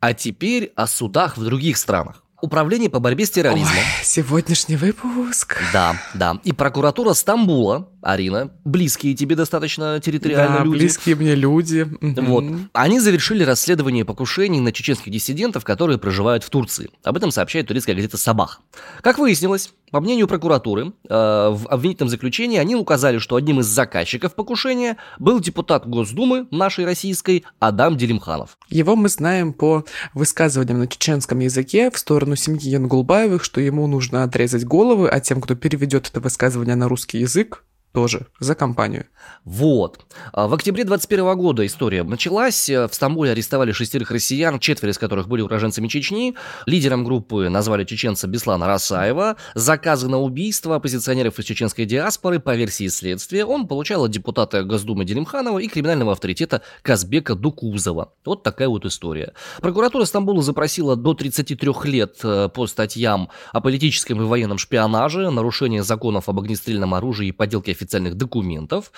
А 0.00 0.14
теперь 0.14 0.72
о 0.76 0.86
судах 0.86 1.36
в 1.36 1.44
других 1.44 1.78
странах. 1.78 2.22
Управление 2.42 2.90
по 2.90 3.00
борьбе 3.00 3.24
с 3.24 3.30
терроризмом. 3.30 3.72
Ой, 3.74 4.04
сегодняшний 4.04 4.76
выпуск. 4.76 5.56
Да, 5.72 5.96
да. 6.14 6.38
И 6.44 6.52
прокуратура 6.52 7.14
Стамбула, 7.14 7.88
Арина, 8.06 8.52
близкие 8.64 9.14
тебе 9.14 9.34
достаточно 9.34 9.98
территориально 10.00 10.58
да, 10.58 10.64
люди. 10.64 10.78
близкие 10.78 11.16
мне 11.16 11.34
люди. 11.34 11.88
Вот. 12.00 12.44
Они 12.72 13.00
завершили 13.00 13.42
расследование 13.42 14.04
покушений 14.04 14.60
на 14.60 14.70
чеченских 14.72 15.10
диссидентов, 15.10 15.64
которые 15.64 15.98
проживают 15.98 16.44
в 16.44 16.50
Турции. 16.50 16.90
Об 17.02 17.16
этом 17.16 17.32
сообщает 17.32 17.66
турецкая 17.66 17.96
газета 17.96 18.16
«Сабах». 18.16 18.60
Как 19.00 19.18
выяснилось, 19.18 19.72
по 19.90 20.00
мнению 20.00 20.28
прокуратуры, 20.28 20.86
э, 20.86 20.92
в 21.08 21.66
обвинительном 21.68 22.08
заключении 22.08 22.58
они 22.58 22.74
указали, 22.76 23.18
что 23.18 23.36
одним 23.36 23.60
из 23.60 23.66
заказчиков 23.66 24.34
покушения 24.34 24.96
был 25.18 25.40
депутат 25.40 25.88
Госдумы 25.88 26.46
нашей 26.50 26.84
российской 26.84 27.44
Адам 27.60 27.96
Делимханов. 27.96 28.58
Его 28.68 28.96
мы 28.96 29.08
знаем 29.08 29.52
по 29.52 29.84
высказываниям 30.14 30.80
на 30.80 30.86
чеченском 30.88 31.38
языке 31.38 31.90
в 31.90 31.98
сторону 31.98 32.36
семьи 32.36 32.68
Янгулбаевых, 32.68 33.42
что 33.42 33.60
ему 33.60 33.86
нужно 33.86 34.24
отрезать 34.24 34.64
головы, 34.64 35.08
а 35.08 35.20
тем, 35.20 35.40
кто 35.40 35.54
переведет 35.54 36.08
это 36.08 36.20
высказывание 36.20 36.74
на 36.74 36.88
русский 36.88 37.18
язык, 37.18 37.62
тоже 37.96 38.26
за 38.40 38.54
компанию. 38.54 39.06
Вот. 39.46 40.04
А 40.34 40.48
В 40.48 40.52
октябре 40.52 40.84
21 40.84 41.34
года 41.34 41.64
история 41.64 42.02
началась. 42.02 42.68
В 42.68 42.90
Стамбуле 42.92 43.30
арестовали 43.30 43.72
шестерых 43.72 44.10
россиян, 44.10 44.58
четверо 44.58 44.92
из 44.92 44.98
которых 44.98 45.28
были 45.28 45.40
уроженцами 45.40 45.88
Чечни. 45.88 46.34
Лидером 46.66 47.04
группы 47.04 47.48
назвали 47.48 47.84
чеченца 47.84 48.26
Беслана 48.26 48.66
Расаева. 48.66 49.36
Заказы 49.54 50.08
на 50.10 50.18
убийство 50.18 50.76
оппозиционеров 50.76 51.38
из 51.38 51.46
чеченской 51.46 51.86
диаспоры 51.86 52.38
по 52.38 52.54
версии 52.54 52.88
следствия 52.88 53.46
он 53.46 53.66
получал 53.66 54.04
от 54.04 54.10
депутата 54.10 54.62
Госдумы 54.62 55.06
Делимханова 55.06 55.58
и 55.58 55.66
криминального 55.66 56.12
авторитета 56.12 56.60
Казбека 56.82 57.34
Дукузова. 57.34 58.12
Вот 58.26 58.42
такая 58.42 58.68
вот 58.68 58.84
история. 58.84 59.32
Прокуратура 59.62 60.04
Стамбула 60.04 60.42
запросила 60.42 60.96
до 60.96 61.14
33 61.14 61.72
лет 61.84 62.18
э, 62.24 62.50
по 62.52 62.66
статьям 62.66 63.30
о 63.54 63.62
политическом 63.62 64.20
и 64.20 64.24
военном 64.26 64.58
шпионаже, 64.58 65.30
нарушении 65.30 65.80
законов 65.80 66.28
об 66.28 66.38
огнестрельном 66.40 66.92
оружии 66.92 67.28
и 67.28 67.32
подделке 67.32 67.72
официальных 67.86 68.16
документов. 68.16 68.92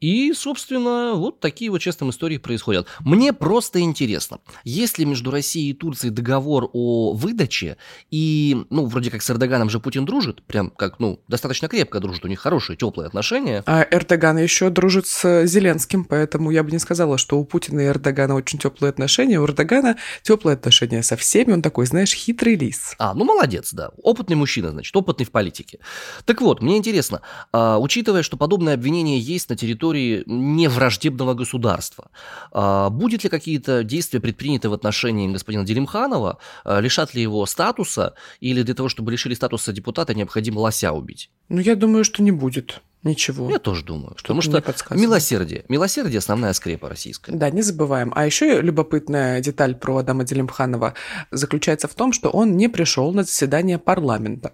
И, 0.00 0.32
собственно, 0.34 1.14
вот 1.14 1.40
такие 1.40 1.70
вот 1.70 1.80
честные 1.80 2.10
истории 2.10 2.36
происходят. 2.36 2.86
Мне 3.00 3.32
просто 3.32 3.80
интересно, 3.80 4.38
есть 4.64 4.98
ли 4.98 5.04
между 5.04 5.30
Россией 5.30 5.70
и 5.70 5.74
Турцией 5.74 6.10
договор 6.10 6.70
о 6.72 7.12
выдаче, 7.14 7.76
и, 8.10 8.64
ну, 8.70 8.86
вроде 8.86 9.10
как 9.10 9.22
с 9.22 9.30
Эрдоганом 9.30 9.70
же 9.70 9.80
Путин 9.80 10.04
дружит, 10.04 10.42
прям 10.42 10.70
как, 10.70 11.00
ну, 11.00 11.20
достаточно 11.28 11.68
крепко 11.68 12.00
дружит, 12.00 12.24
у 12.24 12.28
них 12.28 12.40
хорошие, 12.40 12.76
теплые 12.76 13.06
отношения. 13.06 13.62
А 13.66 13.86
Эрдоган 13.90 14.38
еще 14.38 14.68
дружит 14.70 15.06
с 15.06 15.46
Зеленским, 15.46 16.04
поэтому 16.04 16.50
я 16.50 16.62
бы 16.62 16.70
не 16.70 16.78
сказала, 16.78 17.16
что 17.18 17.38
у 17.38 17.44
Путина 17.44 17.80
и 17.80 17.86
Эрдогана 17.86 18.34
очень 18.34 18.58
теплые 18.58 18.90
отношения. 18.90 19.40
У 19.40 19.46
Эрдогана 19.46 19.96
теплые 20.22 20.54
отношения 20.54 21.02
со 21.02 21.16
всеми, 21.16 21.52
он 21.52 21.62
такой, 21.62 21.86
знаешь, 21.86 22.12
хитрый 22.12 22.56
лис. 22.56 22.94
А, 22.98 23.14
ну 23.14 23.24
молодец, 23.24 23.72
да. 23.72 23.90
Опытный 24.02 24.36
мужчина, 24.36 24.70
значит, 24.70 24.94
опытный 24.94 25.24
в 25.24 25.30
политике. 25.30 25.78
Так 26.24 26.42
вот, 26.42 26.60
мне 26.60 26.76
интересно, 26.76 27.22
а, 27.52 27.78
учитывая, 27.78 28.22
что 28.26 28.36
подобное 28.36 28.74
обвинение 28.74 29.18
есть 29.18 29.48
на 29.48 29.56
территории 29.56 30.22
невраждебного 30.26 31.32
государства, 31.32 32.10
а, 32.52 32.90
будет 32.90 33.24
ли 33.24 33.30
какие-то 33.30 33.82
действия 33.84 34.20
предприняты 34.20 34.68
в 34.68 34.74
отношении 34.74 35.32
господина 35.32 35.64
Делимханова, 35.64 36.38
а, 36.64 36.80
лишат 36.80 37.14
ли 37.14 37.22
его 37.22 37.46
статуса, 37.46 38.14
или 38.40 38.62
для 38.62 38.74
того, 38.74 38.88
чтобы 38.88 39.12
лишили 39.12 39.34
статуса 39.34 39.72
депутата, 39.72 40.14
необходимо 40.14 40.58
лося 40.58 40.92
убить? 40.92 41.30
Ну, 41.48 41.60
я 41.60 41.76
думаю, 41.76 42.04
что 42.04 42.22
не 42.22 42.32
будет 42.32 42.82
ничего. 43.06 43.48
Я 43.50 43.58
тоже 43.58 43.84
думаю, 43.84 44.14
Что-то 44.16 44.34
потому 44.34 44.74
что 44.74 44.94
милосердие, 44.94 45.64
милосердие 45.68 46.18
основная 46.18 46.52
скрепа 46.52 46.88
российская. 46.88 47.32
Да, 47.32 47.50
не 47.50 47.62
забываем. 47.62 48.12
А 48.14 48.26
еще 48.26 48.60
любопытная 48.60 49.40
деталь 49.40 49.74
про 49.74 49.98
Адама 49.98 50.24
Делимханова 50.24 50.94
заключается 51.30 51.88
в 51.88 51.94
том, 51.94 52.12
что 52.12 52.28
он 52.28 52.56
не 52.56 52.68
пришел 52.68 53.12
на 53.12 53.22
заседание 53.22 53.78
парламента. 53.78 54.52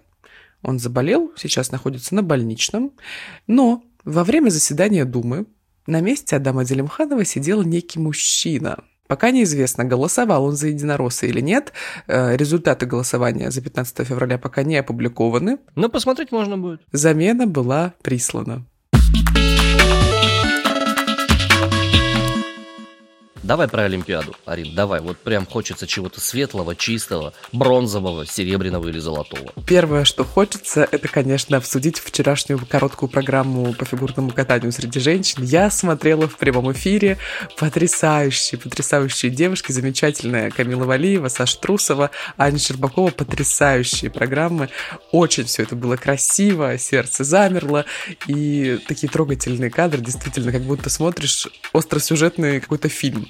Он 0.63 0.79
заболел, 0.79 1.31
сейчас 1.35 1.71
находится 1.71 2.15
на 2.15 2.23
больничном, 2.23 2.93
но 3.47 3.83
во 4.05 4.23
время 4.23 4.49
заседания 4.49 5.05
Думы 5.05 5.45
на 5.85 5.99
месте 6.01 6.37
Адама 6.37 6.65
Делимханова 6.65 7.25
сидел 7.25 7.63
некий 7.63 7.99
мужчина. 7.99 8.83
Пока 9.07 9.31
неизвестно, 9.31 9.83
голосовал 9.83 10.45
он 10.45 10.55
за 10.55 10.69
единоросса 10.69 11.27
или 11.27 11.41
нет. 11.41 11.73
Э, 12.07 12.35
Результаты 12.37 12.85
голосования 12.85 13.51
за 13.51 13.61
15 13.61 14.07
февраля 14.07 14.37
пока 14.37 14.63
не 14.63 14.77
опубликованы. 14.77 15.59
Но 15.75 15.89
посмотреть 15.89 16.31
можно 16.31 16.57
будет. 16.57 16.81
Замена 16.91 17.45
была 17.45 17.93
прислана. 18.01 18.65
Давай 23.43 23.67
про 23.67 23.83
Олимпиаду, 23.83 24.33
Арин, 24.45 24.73
давай. 24.73 25.01
Вот 25.01 25.17
прям 25.17 25.45
хочется 25.45 25.85
чего-то 25.85 26.21
светлого, 26.21 26.77
чистого, 26.77 27.33
бронзового, 27.51 28.25
серебряного 28.25 28.87
или 28.87 28.99
золотого. 28.99 29.51
Первое, 29.67 30.05
что 30.05 30.23
хочется, 30.23 30.87
это, 30.89 31.09
конечно, 31.09 31.57
обсудить 31.57 31.99
вчерашнюю 31.99 32.65
короткую 32.65 33.09
программу 33.09 33.73
по 33.73 33.83
фигурному 33.83 34.31
катанию 34.31 34.71
среди 34.71 35.01
женщин. 35.01 35.43
Я 35.43 35.69
смотрела 35.69 36.29
в 36.29 36.37
прямом 36.37 36.71
эфире 36.71 37.17
потрясающие, 37.57 38.57
потрясающие 38.57 39.29
девушки, 39.29 39.73
замечательная 39.73 40.49
Камила 40.49 40.85
Валиева, 40.85 41.27
Саша 41.27 41.59
Трусова, 41.59 42.11
Аня 42.37 42.57
Щербакова, 42.57 43.11
потрясающие 43.11 44.09
программы. 44.09 44.69
Очень 45.11 45.45
все 45.45 45.63
это 45.63 45.75
было 45.75 45.97
красиво, 45.97 46.77
сердце 46.77 47.25
замерло, 47.25 47.83
и 48.25 48.79
такие 48.87 49.11
трогательные 49.11 49.69
кадры, 49.69 50.01
действительно, 50.01 50.53
как 50.53 50.61
будто 50.61 50.89
смотришь 50.89 51.49
остросюжетный 51.73 52.61
какой-то 52.61 52.87
фильм. 52.87 53.27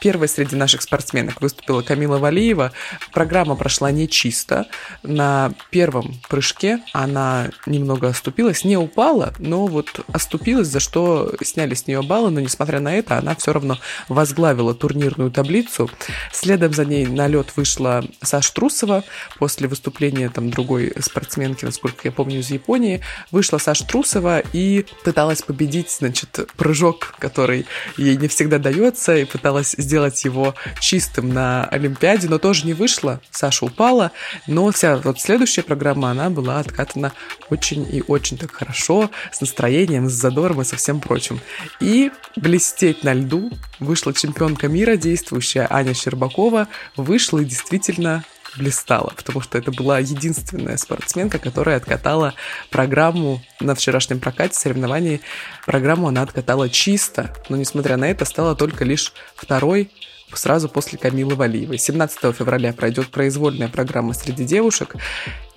Первой 0.00 0.28
среди 0.28 0.56
наших 0.56 0.82
спортсменок 0.82 1.40
выступила 1.40 1.82
Камила 1.82 2.18
Валиева. 2.18 2.72
Программа 3.12 3.56
прошла 3.56 3.90
нечисто. 3.90 4.66
На 5.02 5.52
первом 5.70 6.20
прыжке 6.28 6.80
она 6.92 7.50
немного 7.66 8.08
оступилась, 8.08 8.64
не 8.64 8.76
упала, 8.76 9.32
но 9.38 9.66
вот 9.66 10.00
оступилась, 10.12 10.68
за 10.68 10.80
что 10.80 11.34
сняли 11.42 11.74
с 11.74 11.86
нее 11.86 12.02
баллы, 12.02 12.30
но 12.30 12.40
несмотря 12.40 12.80
на 12.80 12.94
это, 12.94 13.18
она 13.18 13.34
все 13.34 13.52
равно 13.52 13.78
возглавила 14.08 14.74
турнирную 14.74 15.30
таблицу. 15.30 15.90
Следом 16.32 16.72
за 16.72 16.84
ней 16.84 17.06
на 17.06 17.26
лед 17.26 17.48
вышла 17.56 18.04
Саша 18.22 18.52
Трусова. 18.52 19.04
После 19.38 19.68
выступления 19.68 20.28
там 20.28 20.50
другой 20.50 20.92
спортсменки, 21.00 21.64
насколько 21.64 22.00
я 22.04 22.12
помню, 22.12 22.40
из 22.40 22.50
Японии, 22.50 23.00
вышла 23.30 23.58
Саша 23.58 23.86
Трусова 23.86 24.40
и 24.52 24.86
пыталась 25.04 25.42
победить, 25.42 25.90
значит, 25.90 26.48
прыжок, 26.56 27.14
который 27.18 27.66
ей 27.96 28.16
не 28.16 28.28
всегда 28.28 28.58
дается, 28.58 29.16
и 29.16 29.24
пыталась 29.24 29.45
пыталась 29.46 29.76
сделать 29.78 30.24
его 30.24 30.56
чистым 30.80 31.32
на 31.32 31.66
Олимпиаде, 31.66 32.28
но 32.28 32.38
тоже 32.38 32.66
не 32.66 32.72
вышло. 32.72 33.20
Саша 33.30 33.64
упала, 33.64 34.10
но 34.48 34.72
вся 34.72 34.96
вот 34.96 35.20
следующая 35.20 35.62
программа, 35.62 36.10
она 36.10 36.30
была 36.30 36.58
откатана 36.58 37.12
очень 37.48 37.86
и 37.88 38.02
очень 38.08 38.38
так 38.38 38.50
хорошо, 38.50 39.08
с 39.30 39.40
настроением, 39.40 40.08
с 40.08 40.14
задором 40.14 40.62
и 40.62 40.64
со 40.64 40.74
всем 40.74 41.00
прочим. 41.00 41.38
И 41.78 42.10
блестеть 42.34 43.04
на 43.04 43.14
льду 43.14 43.52
вышла 43.78 44.12
чемпионка 44.12 44.66
мира, 44.66 44.96
действующая 44.96 45.68
Аня 45.70 45.94
Щербакова, 45.94 46.66
вышла 46.96 47.38
и 47.38 47.44
действительно 47.44 48.24
блистала, 48.56 49.12
потому 49.16 49.40
что 49.40 49.58
это 49.58 49.70
была 49.70 49.98
единственная 49.98 50.76
спортсменка, 50.76 51.38
которая 51.38 51.76
откатала 51.76 52.34
программу 52.70 53.42
на 53.60 53.74
вчерашнем 53.74 54.20
прокате 54.20 54.54
соревнований. 54.54 55.20
Программу 55.64 56.08
она 56.08 56.22
откатала 56.22 56.68
чисто, 56.68 57.34
но, 57.48 57.56
несмотря 57.56 57.96
на 57.96 58.08
это, 58.08 58.24
стала 58.24 58.54
только 58.54 58.84
лишь 58.84 59.12
второй 59.34 59.90
сразу 60.34 60.68
после 60.68 60.98
Камилы 60.98 61.34
Валиевой. 61.34 61.78
17 61.78 62.34
февраля 62.34 62.72
пройдет 62.72 63.08
произвольная 63.08 63.68
программа 63.68 64.12
среди 64.12 64.44
девушек. 64.44 64.96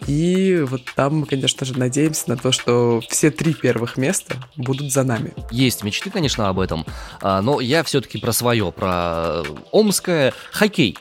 И 0.07 0.59
вот 0.61 0.81
там 0.95 1.19
мы, 1.19 1.25
конечно 1.25 1.65
же, 1.65 1.77
надеемся 1.77 2.29
на 2.29 2.37
то, 2.37 2.51
что 2.51 3.01
все 3.09 3.31
три 3.31 3.53
первых 3.53 3.97
места 3.97 4.35
будут 4.55 4.91
за 4.91 5.03
нами. 5.03 5.33
Есть 5.51 5.83
мечты, 5.83 6.09
конечно, 6.09 6.49
об 6.49 6.59
этом. 6.59 6.85
А, 7.21 7.41
но 7.41 7.59
я 7.59 7.83
все-таки 7.83 8.19
про 8.19 8.31
свое, 8.31 8.71
про 8.71 9.43
омское 9.71 10.33
хоккей. 10.51 10.97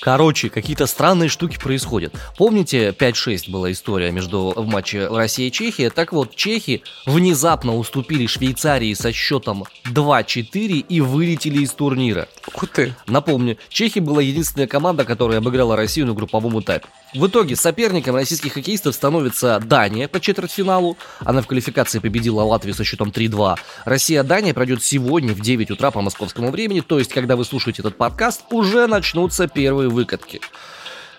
Короче, 0.00 0.48
какие-то 0.48 0.86
странные 0.86 1.28
штуки 1.28 1.58
происходят. 1.58 2.14
Помните, 2.36 2.94
5-6 2.98 3.50
была 3.50 3.70
история 3.70 4.10
между 4.10 4.52
в 4.56 4.66
матче 4.66 5.06
Россия 5.08 5.48
и 5.48 5.52
Чехия? 5.52 5.90
Так 5.90 6.12
вот, 6.12 6.34
чехи 6.34 6.82
внезапно 7.06 7.76
уступили 7.76 8.26
Швейцарии 8.26 8.94
со 8.94 9.12
счетом 9.12 9.64
2-4 9.84 10.84
и 10.88 11.00
вылетели 11.00 11.62
из 11.62 11.72
турнира. 11.72 12.28
Ты. 12.66 12.94
Напомню, 13.06 13.58
Чехи 13.68 13.98
была 13.98 14.22
единственная 14.22 14.66
команда, 14.66 15.04
которая 15.04 15.38
обыграла 15.38 15.76
Россию 15.76 16.06
на 16.06 16.14
групповом 16.14 16.60
этапе. 16.60 16.86
В 17.14 17.26
итоге 17.26 17.56
соперником 17.56 18.14
российских 18.14 18.52
хоккеистов 18.52 18.94
становится 18.94 19.60
Дания 19.60 20.08
по 20.08 20.20
четвертьфиналу. 20.20 20.96
Она 21.20 21.42
в 21.42 21.46
квалификации 21.46 21.98
победила 21.98 22.42
Латвию 22.42 22.74
со 22.74 22.84
счетом 22.84 23.08
3-2. 23.08 23.56
Россия-Дания 23.84 24.54
пройдет 24.54 24.82
сегодня 24.82 25.34
в 25.34 25.40
9 25.40 25.70
утра 25.70 25.90
по 25.90 26.00
московскому 26.00 26.50
времени, 26.50 26.80
то 26.80 26.98
есть, 26.98 27.12
когда 27.12 27.36
вы 27.36 27.44
слушаете 27.44 27.82
этот 27.82 27.96
подкаст, 27.96 28.42
уже 28.50 28.86
начнутся 28.86 29.48
первые 29.48 29.88
выкатки. 29.88 30.40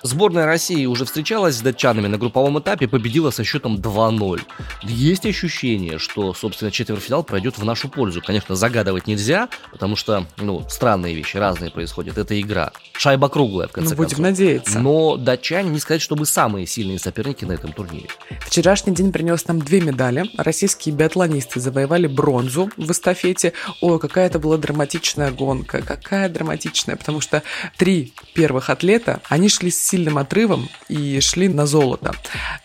Сборная 0.04 0.46
России 0.46 0.86
уже 0.86 1.06
встречалась 1.06 1.56
с 1.56 1.62
датчанами 1.62 2.08
на 2.08 2.18
групповом 2.18 2.60
этапе, 2.60 2.88
победила 2.88 3.30
со 3.30 3.44
счетом 3.44 3.76
2-0. 3.76 4.42
Есть 4.84 5.26
ощущение, 5.26 6.00
что, 6.00 6.34
собственно, 6.34 6.72
четвертьфинал 6.72 7.24
пройдет 7.24 7.58
в 7.58 7.64
нашу 7.66 7.88
пользу. 7.88 8.22
Конечно, 8.22 8.56
загадывать 8.56 9.08
нельзя, 9.08 9.50
потому 9.72 9.96
что, 9.96 10.26
ну, 10.38 10.66
странные 10.70 11.14
вещи, 11.14 11.38
разные 11.38 11.72
происходят. 11.72 12.18
Это 12.18 12.40
игра. 12.40 12.72
Шайба 12.94 13.30
круглая, 13.30 13.68
в 13.68 13.72
конце 13.72 13.92
ну, 13.92 13.96
будем 13.98 14.18
концов. 14.18 14.26
надеяться. 14.26 14.80
Но 14.80 15.18
датчане, 15.18 15.70
не 15.70 15.80
сказать, 15.80 16.02
чтобы 16.02 16.26
самые 16.26 16.66
сильные 16.66 17.00
соперники 17.00 17.46
на 17.46 17.54
этом 17.54 17.72
турнире. 17.74 18.10
Вчерашний 18.42 18.94
день 18.94 19.12
принес 19.12 19.48
нам 19.48 19.60
две 19.60 19.82
медали. 19.82 20.26
Российские 20.38 20.96
биатлонисты 20.96 21.60
завоевали 21.60 22.08
бронзу 22.08 22.72
в 22.76 22.92
эстафете. 22.92 23.54
Ой, 23.82 24.00
какая 24.00 24.28
это 24.28 24.40
была 24.40 24.58
драматичная 24.58 25.32
гонка. 25.32 25.82
Какая 25.82 26.28
драматичная, 26.30 26.96
потому 26.96 27.22
что 27.22 27.44
три 27.78 28.14
первых 28.34 28.70
атлета, 28.70 29.22
они 29.30 29.50
шли 29.50 29.70
с 29.70 29.91
сильным 29.92 30.18
отрывом 30.18 30.70
и 30.88 31.20
шли 31.20 31.50
на 31.50 31.66
золото. 31.66 32.16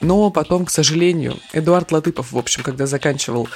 Но 0.00 0.30
потом, 0.30 0.64
к 0.64 0.70
сожалению, 0.70 1.38
Эдуард 1.52 1.90
Латыпов, 1.90 2.30
в 2.30 2.38
общем, 2.38 2.62
когда 2.62 2.86
заканчивал 2.86 3.48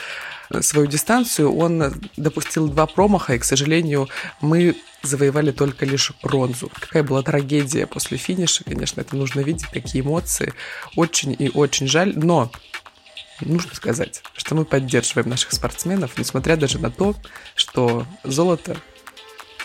э, 0.51 0.61
свою 0.61 0.89
дистанцию, 0.89 1.57
он 1.57 1.95
допустил 2.17 2.69
два 2.69 2.87
промаха, 2.87 3.35
и, 3.35 3.39
к 3.39 3.45
сожалению, 3.45 4.09
мы 4.41 4.75
завоевали 5.03 5.53
только 5.53 5.87
лишь 5.87 6.13
бронзу. 6.23 6.69
Какая 6.81 7.05
была 7.05 7.23
трагедия 7.23 7.87
после 7.87 8.19
финиша, 8.19 8.65
конечно, 8.65 9.01
это 9.01 9.15
нужно 9.15 9.41
видеть, 9.41 9.67
такие 9.73 10.03
эмоции. 10.05 10.53
Очень 10.97 11.37
и 11.39 11.49
очень 11.55 11.87
жаль, 11.87 12.13
но 12.17 12.51
нужно 13.41 13.75
сказать, 13.75 14.23
что 14.35 14.57
мы 14.57 14.65
поддерживаем 14.65 15.31
наших 15.31 15.53
спортсменов, 15.53 16.19
несмотря 16.19 16.57
даже 16.57 16.81
на 16.81 16.91
то, 16.91 17.15
что 17.55 18.05
золото 18.25 18.77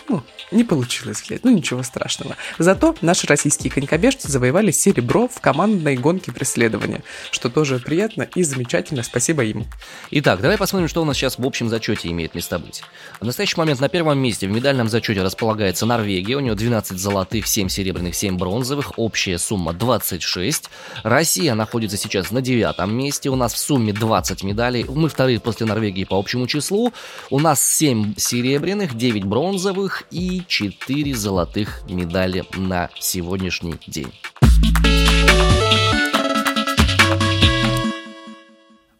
ну, 0.08 0.22
не 0.50 0.64
получилось 0.64 1.22
взять, 1.22 1.44
ну 1.44 1.50
ничего 1.50 1.82
страшного. 1.82 2.36
Зато 2.58 2.94
наши 3.00 3.26
российские 3.26 3.70
конькобежцы 3.70 4.28
завоевали 4.30 4.70
серебро 4.70 5.28
в 5.28 5.40
командной 5.40 5.96
гонке 5.96 6.32
преследования, 6.32 7.02
что 7.30 7.50
тоже 7.50 7.78
приятно 7.78 8.22
и 8.34 8.42
замечательно, 8.42 9.02
спасибо 9.02 9.44
им. 9.44 9.66
Итак, 10.10 10.40
давай 10.40 10.58
посмотрим, 10.58 10.88
что 10.88 11.02
у 11.02 11.04
нас 11.04 11.16
сейчас 11.16 11.38
в 11.38 11.46
общем 11.46 11.68
зачете 11.68 12.08
имеет 12.08 12.34
место 12.34 12.58
быть. 12.58 12.82
В 13.20 13.24
настоящий 13.24 13.56
момент 13.56 13.80
на 13.80 13.88
первом 13.88 14.18
месте 14.18 14.46
в 14.46 14.50
медальном 14.50 14.88
зачете 14.88 15.22
располагается 15.22 15.86
Норвегия, 15.86 16.36
у 16.36 16.40
нее 16.40 16.54
12 16.54 16.98
золотых, 16.98 17.46
7 17.46 17.68
серебряных, 17.68 18.14
7 18.14 18.36
бронзовых, 18.36 18.98
общая 18.98 19.38
сумма 19.38 19.72
26. 19.72 20.70
Россия 21.02 21.54
находится 21.54 21.96
сейчас 21.96 22.30
на 22.30 22.40
девятом 22.40 22.94
месте, 22.96 23.30
у 23.30 23.36
нас 23.36 23.54
в 23.54 23.58
сумме 23.58 23.92
20 23.92 24.42
медалей, 24.44 24.84
мы 24.84 25.08
вторые 25.08 25.40
после 25.40 25.66
Норвегии 25.66 26.04
по 26.04 26.18
общему 26.18 26.46
числу, 26.46 26.92
у 27.30 27.40
нас 27.40 27.64
7 27.64 28.14
серебряных, 28.16 28.96
9 28.96 29.24
бронзовых 29.24 29.95
и 30.10 30.42
4 30.46 31.14
золотых 31.14 31.82
медали 31.88 32.44
на 32.56 32.90
сегодняшний 32.98 33.74
день. 33.86 34.12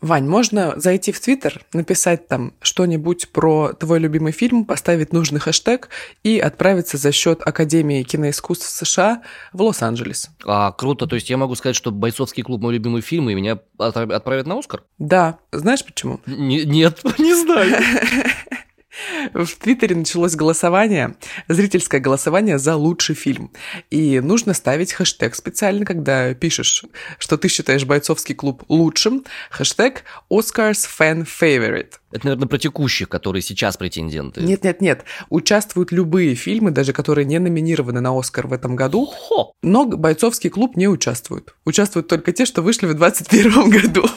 Вань, 0.06 0.28
можно 0.28 0.74
зайти 0.76 1.11
в 1.11 1.18
Твиттер, 1.18 1.64
написать 1.72 2.28
там 2.28 2.52
что-нибудь 2.61 3.30
про 3.30 3.72
твой 3.72 3.98
любимый 3.98 4.30
фильм, 4.30 4.64
поставить 4.64 5.12
нужный 5.12 5.40
хэштег 5.40 5.88
и 6.22 6.38
отправиться 6.38 6.96
за 6.96 7.11
счет 7.11 7.40
Академии 7.44 8.04
киноискусств 8.04 8.68
США 8.68 9.22
в 9.52 9.62
Лос-Анджелес. 9.62 10.30
А, 10.44 10.70
круто, 10.70 11.09
то 11.09 11.16
есть 11.16 11.28
я 11.28 11.37
могу 11.37 11.56
сказать, 11.56 11.74
что 11.74 11.90
«Бойцовский 11.90 12.44
клуб» 12.44 12.62
мой 12.62 12.74
любимый 12.74 13.02
фильм, 13.02 13.28
и 13.30 13.35
меня 13.35 13.59
отправят 13.78 14.46
на 14.46 14.59
Оскар? 14.59 14.85
Да, 14.98 15.38
знаешь 15.50 15.85
почему? 15.85 16.20
Н- 16.26 16.68
нет, 16.68 17.00
не 17.18 17.35
знаю. 17.35 17.74
В 19.35 19.46
Твиттере 19.57 19.96
началось 19.96 20.35
голосование, 20.35 21.16
зрительское 21.48 22.00
голосование 22.00 22.59
за 22.59 22.76
лучший 22.76 23.14
фильм. 23.14 23.50
И 23.90 24.20
нужно 24.20 24.55
ставить 24.55 24.92
хэштег 24.92 25.35
специально, 25.35 25.85
когда 25.85 26.35
пишешь, 26.35 26.85
что 27.18 27.37
ты 27.37 27.48
считаешь 27.48 27.85
«Бойцовский 27.85 28.35
клуб» 28.35 28.64
лучшим. 28.68 29.24
Хэштег 29.50 30.05
«Oscars 30.31 30.87
Fan 30.98 31.26
Favorite». 31.26 31.94
Это, 32.12 32.26
наверное, 32.26 32.48
про 32.48 32.59
текущих, 32.59 33.09
которые 33.09 33.42
сейчас 33.42 33.76
претенденты. 33.76 34.40
Нет-нет-нет. 34.40 35.05
Участвуют 35.29 35.92
любые 35.92 36.35
фильмы, 36.35 36.70
даже 36.70 36.92
которые 36.92 37.24
не 37.24 37.38
номинированы 37.38 38.00
на 38.00 38.18
Оскар 38.18 38.46
в 38.46 38.52
этом 38.52 38.76
году. 38.76 39.07
Хо! 39.07 39.52
Но 39.62 39.85
«Бойцовский 39.85 40.48
клуб» 40.48 40.76
не 40.76 40.88
участвует. 40.88 41.55
Участвуют 41.64 42.09
только 42.09 42.33
те, 42.33 42.46
что 42.46 42.62
вышли 42.62 42.87
в 42.87 42.94
2021 42.94 43.70
году. 43.70 44.09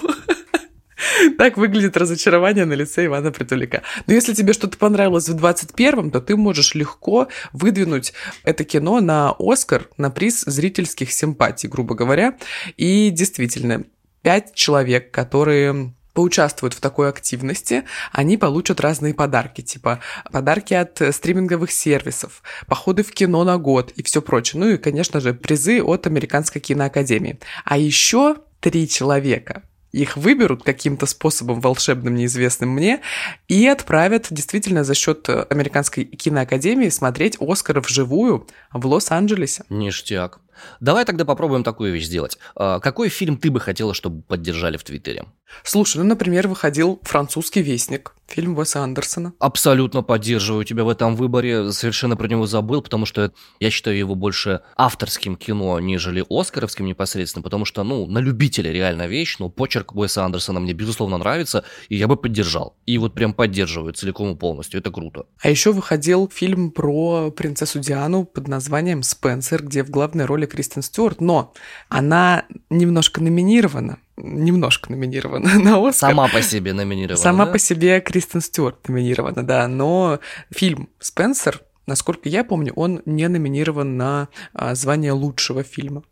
Так 1.37 1.57
выглядит 1.57 1.97
разочарование 1.97 2.65
на 2.65 2.73
лице 2.73 3.05
Ивана 3.05 3.31
Притуляка. 3.31 3.83
Но 4.07 4.13
если 4.13 4.33
тебе 4.33 4.53
что-то 4.53 4.77
понравилось 4.77 5.29
в 5.29 5.35
21-м, 5.35 6.11
то 6.11 6.21
ты 6.21 6.35
можешь 6.35 6.75
легко 6.75 7.27
выдвинуть 7.53 8.13
это 8.43 8.63
кино 8.63 8.99
на 8.99 9.35
Оскар, 9.37 9.87
на 9.97 10.09
приз 10.09 10.43
зрительских 10.45 11.11
симпатий, 11.11 11.69
грубо 11.69 11.95
говоря. 11.95 12.37
И 12.77 13.09
действительно, 13.09 13.83
пять 14.21 14.53
человек, 14.53 15.11
которые 15.11 15.93
поучаствуют 16.13 16.73
в 16.73 16.81
такой 16.81 17.07
активности, 17.07 17.85
они 18.11 18.35
получат 18.35 18.81
разные 18.81 19.13
подарки, 19.13 19.61
типа 19.61 19.99
подарки 20.31 20.73
от 20.73 21.01
стриминговых 21.11 21.71
сервисов, 21.71 22.43
походы 22.67 23.03
в 23.03 23.11
кино 23.11 23.43
на 23.43 23.57
год 23.57 23.91
и 23.95 24.03
все 24.03 24.21
прочее. 24.21 24.59
Ну 24.59 24.69
и, 24.69 24.77
конечно 24.77 25.21
же, 25.21 25.33
призы 25.33 25.81
от 25.81 26.07
Американской 26.07 26.59
киноакадемии. 26.59 27.39
А 27.63 27.77
еще 27.77 28.37
три 28.59 28.89
человека 28.89 29.63
их 29.91 30.17
выберут 30.17 30.63
каким-то 30.63 31.05
способом 31.05 31.61
волшебным, 31.61 32.15
неизвестным 32.15 32.69
мне, 32.69 33.01
и 33.47 33.67
отправят 33.67 34.27
действительно 34.29 34.83
за 34.83 34.93
счет 34.93 35.29
Американской 35.29 36.05
киноакадемии 36.05 36.89
смотреть 36.89 37.37
Оскара 37.39 37.81
вживую 37.81 38.47
в 38.73 38.85
Лос-Анджелесе. 38.85 39.63
Ништяк. 39.69 40.39
Давай 40.79 41.05
тогда 41.05 41.25
попробуем 41.25 41.63
такую 41.63 41.93
вещь 41.93 42.05
сделать. 42.05 42.37
А, 42.55 42.79
какой 42.79 43.09
фильм 43.09 43.37
ты 43.37 43.49
бы 43.49 43.59
хотела, 43.59 43.93
чтобы 43.93 44.21
поддержали 44.21 44.77
в 44.77 44.83
Твиттере? 44.83 45.25
Слушай, 45.63 45.97
ну, 45.97 46.03
например, 46.03 46.47
выходил 46.47 46.99
«Французский 47.03 47.61
вестник», 47.61 48.13
фильм 48.29 48.57
Уэса 48.57 48.83
Андерсона. 48.83 49.33
Абсолютно 49.39 50.03
поддерживаю 50.03 50.65
тебя 50.65 50.83
в 50.83 50.89
этом 50.89 51.15
выборе. 51.15 51.71
Совершенно 51.71 52.15
про 52.15 52.27
него 52.27 52.45
забыл, 52.45 52.81
потому 52.81 53.05
что 53.05 53.31
я 53.59 53.69
считаю 53.69 53.97
его 53.97 54.15
больше 54.15 54.61
авторским 54.77 55.35
кино, 55.35 55.79
нежели 55.79 56.23
оскаровским 56.29 56.85
непосредственно, 56.85 57.43
потому 57.43 57.65
что, 57.65 57.83
ну, 57.83 58.05
на 58.05 58.19
любителя 58.19 58.71
реально 58.71 59.07
вещь, 59.07 59.37
но 59.39 59.49
почерк 59.49 59.95
Уэса 59.95 60.23
Андерсона 60.23 60.59
мне, 60.59 60.73
безусловно, 60.73 61.17
нравится, 61.17 61.63
и 61.89 61.95
я 61.95 62.07
бы 62.07 62.15
поддержал. 62.15 62.75
И 62.85 62.97
вот 62.97 63.13
прям 63.13 63.33
поддерживаю 63.33 63.93
целиком 63.93 64.31
и 64.31 64.35
полностью. 64.35 64.79
Это 64.79 64.91
круто. 64.91 65.25
А 65.41 65.49
еще 65.49 65.71
выходил 65.71 66.29
фильм 66.33 66.71
про 66.71 67.31
принцессу 67.31 67.79
Диану 67.79 68.25
под 68.25 68.47
названием 68.47 69.03
«Спенсер», 69.03 69.63
где 69.63 69.83
в 69.83 69.89
главной 69.89 70.25
роли 70.25 70.45
Кристен 70.45 70.81
Стюарт, 70.81 71.21
но 71.21 71.53
она 71.89 72.45
немножко 72.69 73.21
номинирована 73.21 73.99
немножко 74.23 74.91
номинирована 74.91 75.59
на 75.59 75.77
Оскар. 75.77 76.11
Сама 76.11 76.27
по 76.27 76.41
себе 76.41 76.73
номинирована. 76.73 77.21
Сама 77.21 77.45
да? 77.45 77.51
по 77.51 77.59
себе 77.59 78.01
Кристен 78.01 78.41
Стюарт 78.41 78.87
номинирована, 78.87 79.45
да. 79.45 79.67
Но 79.67 80.19
фильм 80.51 80.89
«Спенсер» 80.99 81.61
насколько 81.89 82.29
я 82.29 82.43
помню, 82.43 82.71
он 82.75 83.01
не 83.05 83.27
номинирован 83.27 83.97
на 83.97 84.29
а, 84.53 84.75
звание 84.75 85.11
лучшего 85.11 85.63
фильма. 85.63 86.03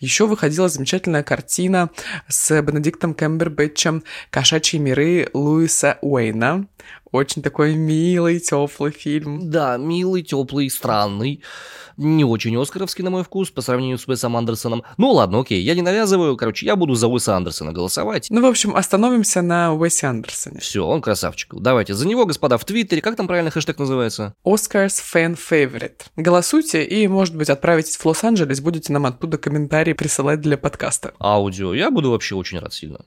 Еще 0.00 0.26
выходила 0.26 0.68
замечательная 0.68 1.22
картина 1.22 1.90
с 2.28 2.60
Бенедиктом 2.62 3.14
Кэмбербэтчем 3.14 4.04
«Кошачьи 4.30 4.78
миры» 4.78 5.28
Луиса 5.32 5.98
Уэйна. 6.02 6.66
Очень 7.12 7.42
такой 7.42 7.74
милый, 7.74 8.40
теплый 8.40 8.90
фильм. 8.90 9.50
Да, 9.50 9.76
милый, 9.76 10.22
теплый, 10.22 10.70
странный. 10.70 11.42
Не 11.98 12.24
очень 12.24 12.56
оскаровский, 12.56 13.04
на 13.04 13.10
мой 13.10 13.22
вкус, 13.22 13.50
по 13.50 13.60
сравнению 13.60 13.98
с 13.98 14.08
Уэсом 14.08 14.34
Андерсоном. 14.34 14.82
Ну 14.96 15.10
ладно, 15.12 15.40
окей, 15.40 15.60
я 15.60 15.74
не 15.74 15.82
навязываю. 15.82 16.38
Короче, 16.38 16.64
я 16.64 16.74
буду 16.74 16.94
за 16.94 17.08
Уэса 17.08 17.36
Андерсона 17.36 17.72
голосовать. 17.72 18.28
Ну, 18.30 18.40
в 18.40 18.46
общем, 18.46 18.74
остановимся 18.74 19.42
на 19.42 19.74
Уэсе 19.74 20.06
Андерсоне. 20.06 20.60
Все, 20.60 20.86
он 20.86 21.02
красавчик. 21.02 21.54
Давайте 21.54 21.92
за 21.92 22.08
него, 22.08 22.24
господа, 22.24 22.56
в 22.56 22.64
Твиттере. 22.64 23.02
Как 23.02 23.16
там 23.16 23.26
правильно 23.26 23.50
хэштег 23.50 23.78
называется? 23.78 24.34
Oscars 24.44 25.02
Fan 25.12 25.38
Favorite. 25.38 26.00
Голосуйте 26.16 26.82
и, 26.82 27.06
может 27.08 27.36
быть, 27.36 27.50
отправитесь 27.50 27.96
в 27.96 28.06
Лос-Анджелес, 28.06 28.60
будете 28.60 28.90
нам 28.92 29.04
оттуда 29.04 29.36
комментарии 29.36 29.92
присылать 29.92 30.40
для 30.40 30.56
подкаста. 30.56 31.12
Аудио. 31.20 31.74
Я 31.74 31.90
буду 31.90 32.10
вообще 32.10 32.36
очень 32.36 32.58
рад 32.58 32.72
сильно. 32.72 33.00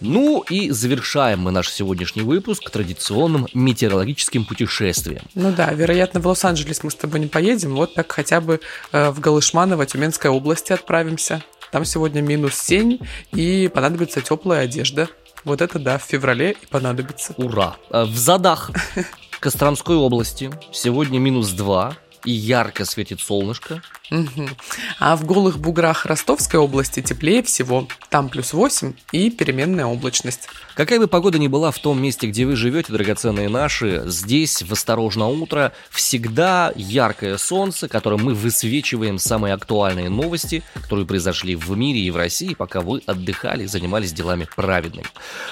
Ну 0.00 0.44
и 0.48 0.70
завершаем 0.70 1.40
мы 1.40 1.50
наш 1.50 1.70
сегодняшний 1.70 2.22
выпуск 2.22 2.70
традиционным 2.70 3.46
метеорологическим 3.52 4.44
путешествием. 4.44 5.22
Ну 5.34 5.52
да, 5.52 5.72
вероятно, 5.72 6.20
в 6.20 6.26
Лос-Анджелес 6.26 6.84
мы 6.84 6.90
с 6.90 6.94
тобой 6.94 7.20
не 7.20 7.26
поедем, 7.26 7.74
вот 7.74 7.94
так 7.94 8.10
хотя 8.12 8.40
бы 8.40 8.60
э, 8.92 9.10
в 9.10 9.20
Галышманово, 9.20 9.86
Тюменской 9.86 10.30
области 10.30 10.72
отправимся. 10.72 11.42
Там 11.72 11.84
сегодня 11.84 12.20
минус 12.20 12.54
7 12.54 12.98
и 13.32 13.68
понадобится 13.72 14.20
теплая 14.20 14.64
одежда. 14.64 15.08
Вот 15.44 15.60
это 15.60 15.78
да, 15.78 15.98
в 15.98 16.02
феврале 16.02 16.52
и 16.52 16.66
понадобится. 16.66 17.34
Ура! 17.36 17.76
Э, 17.90 18.04
В 18.04 18.16
задах 18.16 18.70
Костромской 19.40 19.96
области 19.96 20.50
сегодня 20.72 21.18
минус 21.18 21.50
2 21.50 21.96
и 22.24 22.32
ярко 22.32 22.84
светит 22.84 23.20
солнышко. 23.20 23.82
А 24.98 25.16
в 25.16 25.26
голых 25.26 25.58
буграх 25.58 26.06
Ростовской 26.06 26.58
области 26.58 27.02
теплее 27.02 27.42
всего. 27.42 27.86
Там 28.08 28.28
плюс 28.28 28.52
8 28.52 28.94
и 29.12 29.30
переменная 29.30 29.86
облачность. 29.86 30.48
Какая 30.74 30.98
бы 30.98 31.08
погода 31.08 31.38
ни 31.38 31.48
была 31.48 31.70
в 31.70 31.78
том 31.78 32.00
месте, 32.00 32.26
где 32.28 32.46
вы 32.46 32.56
живете, 32.56 32.92
драгоценные 32.92 33.48
наши, 33.48 34.02
здесь 34.06 34.62
в 34.62 34.72
«Осторожно 34.72 35.28
утро» 35.28 35.72
всегда 35.90 36.72
яркое 36.74 37.36
солнце, 37.36 37.88
которым 37.88 38.24
мы 38.24 38.34
высвечиваем 38.34 39.18
самые 39.18 39.54
актуальные 39.54 40.08
новости, 40.08 40.62
которые 40.74 41.06
произошли 41.06 41.54
в 41.56 41.76
мире 41.76 42.00
и 42.00 42.10
в 42.10 42.16
России, 42.16 42.54
пока 42.54 42.80
вы 42.80 43.02
отдыхали, 43.06 43.66
занимались 43.66 44.12
делами 44.12 44.46
праведными. 44.56 45.06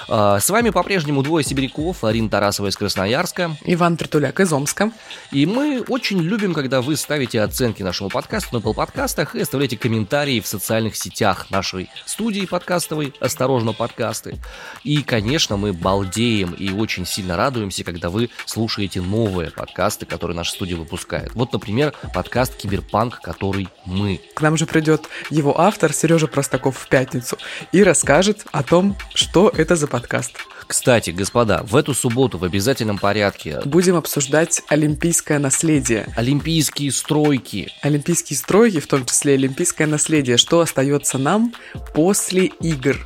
А, 0.07 0.39
С 0.39 0.49
вами 0.49 0.69
по-прежнему 0.69 1.21
двое 1.23 1.45
сибиряков, 1.45 2.03
Арина 2.03 2.29
Тарасова 2.29 2.67
из 2.67 2.77
Красноярска. 2.77 3.55
Иван 3.65 3.97
Притуляк 3.97 4.39
из 4.39 4.51
Омска. 4.51 4.91
И 5.31 5.45
мы 5.45 5.83
очень 5.87 6.21
любим, 6.21 6.53
когда 6.53 6.81
вы 6.81 6.95
ставите 6.95 7.41
оценки 7.41 7.83
нашему 7.83 8.09
подкасту 8.09 8.46
на 8.51 8.57
Apple 8.57 8.73
подкастах 8.73 9.35
и 9.35 9.41
оставляете 9.41 9.77
комментарии 9.77 10.39
в 10.39 10.47
социальных 10.47 10.95
сетях 10.95 11.49
нашей 11.49 11.89
студии 12.05 12.45
подкастовой 12.45 13.13
«Осторожно, 13.19 13.73
подкасты». 13.73 14.37
И, 14.83 15.03
конечно, 15.03 15.57
мы 15.57 15.73
балдеем 15.73 16.53
и 16.53 16.71
очень 16.71 17.05
сильно 17.05 17.35
радуемся, 17.37 17.83
когда 17.83 18.09
вы 18.09 18.29
слушаете 18.45 19.01
новые 19.01 19.51
подкасты, 19.51 20.05
которые 20.05 20.35
наша 20.35 20.51
студия 20.51 20.77
выпускает. 20.77 21.33
Вот, 21.35 21.53
например, 21.53 21.93
подкаст 22.13 22.55
«Киберпанк», 22.55 23.19
который 23.21 23.67
мы. 23.85 24.21
К 24.33 24.41
нам 24.41 24.57
же 24.57 24.65
придет 24.65 25.07
его 25.29 25.59
автор 25.59 25.93
Сережа 25.93 26.27
Простаков 26.27 26.77
в 26.77 26.87
пятницу 26.87 27.37
и 27.71 27.83
расскажет 27.83 28.45
о 28.51 28.63
том, 28.63 28.95
что 29.13 29.49
это 29.49 29.75
за 29.75 29.87
подкаст. 29.87 30.33
Кстати, 30.67 31.11
господа, 31.11 31.63
в 31.63 31.77
эту 31.77 31.93
субботу 31.93 32.37
в 32.37 32.43
обязательном 32.43 32.97
порядке 32.97 33.61
Будем 33.63 33.95
обсуждать 33.95 34.61
олимпийское 34.67 35.39
наследие. 35.39 36.09
олимпийские 36.17 36.91
стройки. 36.91 37.71
Олимпийские 37.81 38.36
стройки, 38.37 38.79
в 38.79 38.87
том 38.87 39.05
числе 39.05 39.33
олимпийское 39.33 39.87
наследие, 39.87 40.37
что 40.37 40.61
остается 40.61 41.17
нам 41.17 41.53
после 41.93 42.45
игр. 42.45 43.05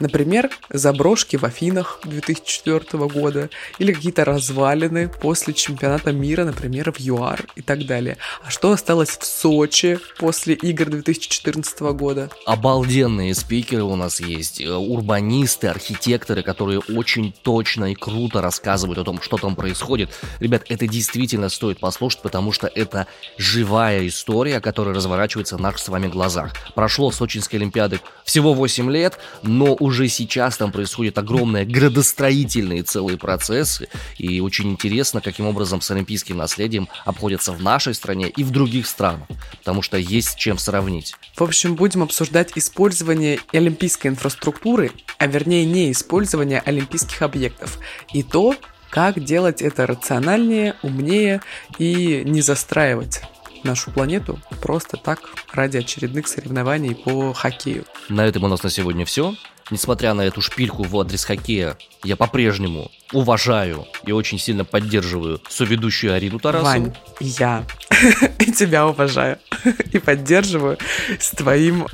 Например, 0.00 0.50
заброшки 0.70 1.36
в 1.36 1.44
Афинах 1.44 2.00
2004 2.04 3.08
года 3.08 3.50
или 3.78 3.92
какие-то 3.92 4.24
развалины 4.24 5.08
после 5.08 5.54
чемпионата 5.54 6.12
мира, 6.12 6.44
например, 6.44 6.92
в 6.92 7.00
ЮАР 7.00 7.46
и 7.56 7.62
так 7.62 7.84
далее. 7.86 8.16
А 8.44 8.50
что 8.50 8.70
осталось 8.70 9.10
в 9.18 9.24
Сочи 9.24 9.98
после 10.18 10.54
игр 10.54 10.86
2014 10.86 11.80
года? 11.80 12.30
Обалденные 12.46 13.34
спикеры 13.34 13.82
у 13.82 13.96
нас 13.96 14.20
есть, 14.20 14.60
э, 14.60 14.70
урбанисты, 14.70 15.66
архитекторы, 15.66 16.42
которые 16.42 16.78
очень 16.78 17.34
точно 17.42 17.92
и 17.92 17.94
круто 17.94 18.40
рассказывают 18.40 18.98
о 18.98 19.04
том, 19.04 19.20
что 19.20 19.36
там 19.36 19.56
происходит. 19.56 20.10
Ребят, 20.38 20.62
это 20.68 20.86
действительно 20.86 21.48
стоит 21.48 21.80
послушать, 21.80 22.22
потому 22.22 22.52
что 22.52 22.70
это 22.72 23.06
живая 23.36 24.06
история, 24.06 24.60
которая 24.60 24.94
разворачивается 24.94 25.56
в 25.56 25.60
наших 25.60 25.80
с 25.80 25.88
вами 25.88 26.06
глазах. 26.06 26.52
Прошло 26.74 27.10
Сочинской 27.10 27.58
Олимпиады 27.58 28.00
всего 28.24 28.52
8 28.52 28.90
лет, 28.90 29.18
но 29.42 29.74
уже 29.88 30.08
сейчас 30.08 30.56
там 30.56 30.70
происходят 30.70 31.18
огромные 31.18 31.64
градостроительные 31.64 32.82
целые 32.82 33.18
процессы, 33.18 33.88
и 34.18 34.40
очень 34.40 34.70
интересно, 34.70 35.20
каким 35.20 35.46
образом 35.46 35.80
с 35.80 35.90
олимпийским 35.90 36.36
наследием 36.36 36.88
обходятся 37.04 37.52
в 37.52 37.62
нашей 37.62 37.94
стране 37.94 38.28
и 38.28 38.44
в 38.44 38.50
других 38.50 38.86
странах, 38.86 39.26
потому 39.58 39.82
что 39.82 39.96
есть 39.96 40.36
чем 40.36 40.58
сравнить. 40.58 41.14
В 41.36 41.42
общем, 41.42 41.74
будем 41.74 42.02
обсуждать 42.02 42.52
использование 42.56 43.40
олимпийской 43.52 44.08
инфраструктуры, 44.08 44.92
а 45.18 45.26
вернее 45.26 45.64
не 45.64 45.90
использование 45.90 46.60
олимпийских 46.60 47.22
объектов, 47.22 47.78
и 48.12 48.22
то, 48.22 48.54
как 48.90 49.22
делать 49.24 49.62
это 49.62 49.86
рациональнее, 49.86 50.76
умнее 50.82 51.40
и 51.78 52.22
не 52.24 52.42
застраивать 52.42 53.22
нашу 53.64 53.90
планету 53.90 54.38
просто 54.62 54.96
так 54.96 55.20
ради 55.52 55.78
очередных 55.78 56.28
соревнований 56.28 56.94
по 56.94 57.32
хоккею. 57.32 57.84
На 58.08 58.26
этом 58.26 58.44
у 58.44 58.48
нас 58.48 58.62
на 58.62 58.70
сегодня 58.70 59.04
все. 59.04 59.34
Несмотря 59.70 60.14
на 60.14 60.22
эту 60.22 60.40
шпильку 60.40 60.82
в 60.82 60.98
адрес 60.98 61.24
хоккея, 61.24 61.76
я 62.02 62.16
по-прежнему 62.16 62.90
уважаю 63.12 63.86
и 64.04 64.12
очень 64.12 64.38
сильно 64.38 64.64
поддерживаю 64.64 65.40
соведущую 65.48 66.14
Арину 66.14 66.38
Тарасову. 66.38 66.68
Вань, 66.68 66.96
я 67.20 67.64
и 68.38 68.52
тебя 68.52 68.86
уважаю 68.86 69.38
и 69.92 69.98
поддерживаю 69.98 70.78
с 71.18 71.30
твоим, 71.30 71.86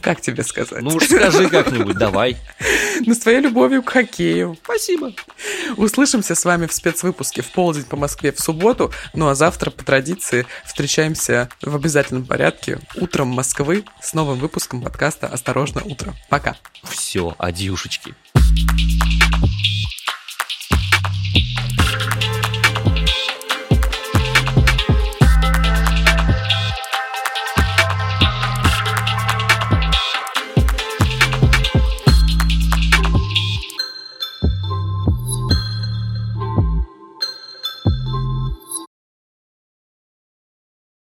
как 0.00 0.20
тебе 0.20 0.42
сказать, 0.42 0.82
Ну 0.82 0.90
уж 0.96 1.04
скажи 1.04 1.48
как-нибудь, 1.48 1.96
давай. 1.96 2.36
ну, 3.06 3.14
с 3.14 3.18
твоей 3.18 3.40
любовью 3.40 3.82
к 3.82 3.90
хоккею. 3.90 4.56
Спасибо. 4.64 5.12
Услышимся 5.76 6.34
с 6.34 6.44
вами 6.44 6.66
в 6.66 6.72
спецвыпуске 6.72 7.42
в 7.42 7.50
полдень 7.52 7.84
по 7.84 7.96
Москве 7.96 8.32
в 8.32 8.40
субботу, 8.40 8.92
ну 9.14 9.28
а 9.28 9.34
завтра 9.34 9.70
по 9.70 9.84
традиции 9.84 10.46
встречаемся 10.64 11.48
в 11.62 11.74
обязательном 11.74 12.24
порядке 12.24 12.80
утром 12.96 13.28
Москвы 13.28 13.84
с 14.02 14.14
новым 14.14 14.38
выпуском 14.38 14.82
подкаста 14.82 15.26
«Осторожно, 15.26 15.82
утро». 15.84 16.14
Пока! 16.28 16.56
Все, 16.84 17.34
адьюшечки. 17.38 18.14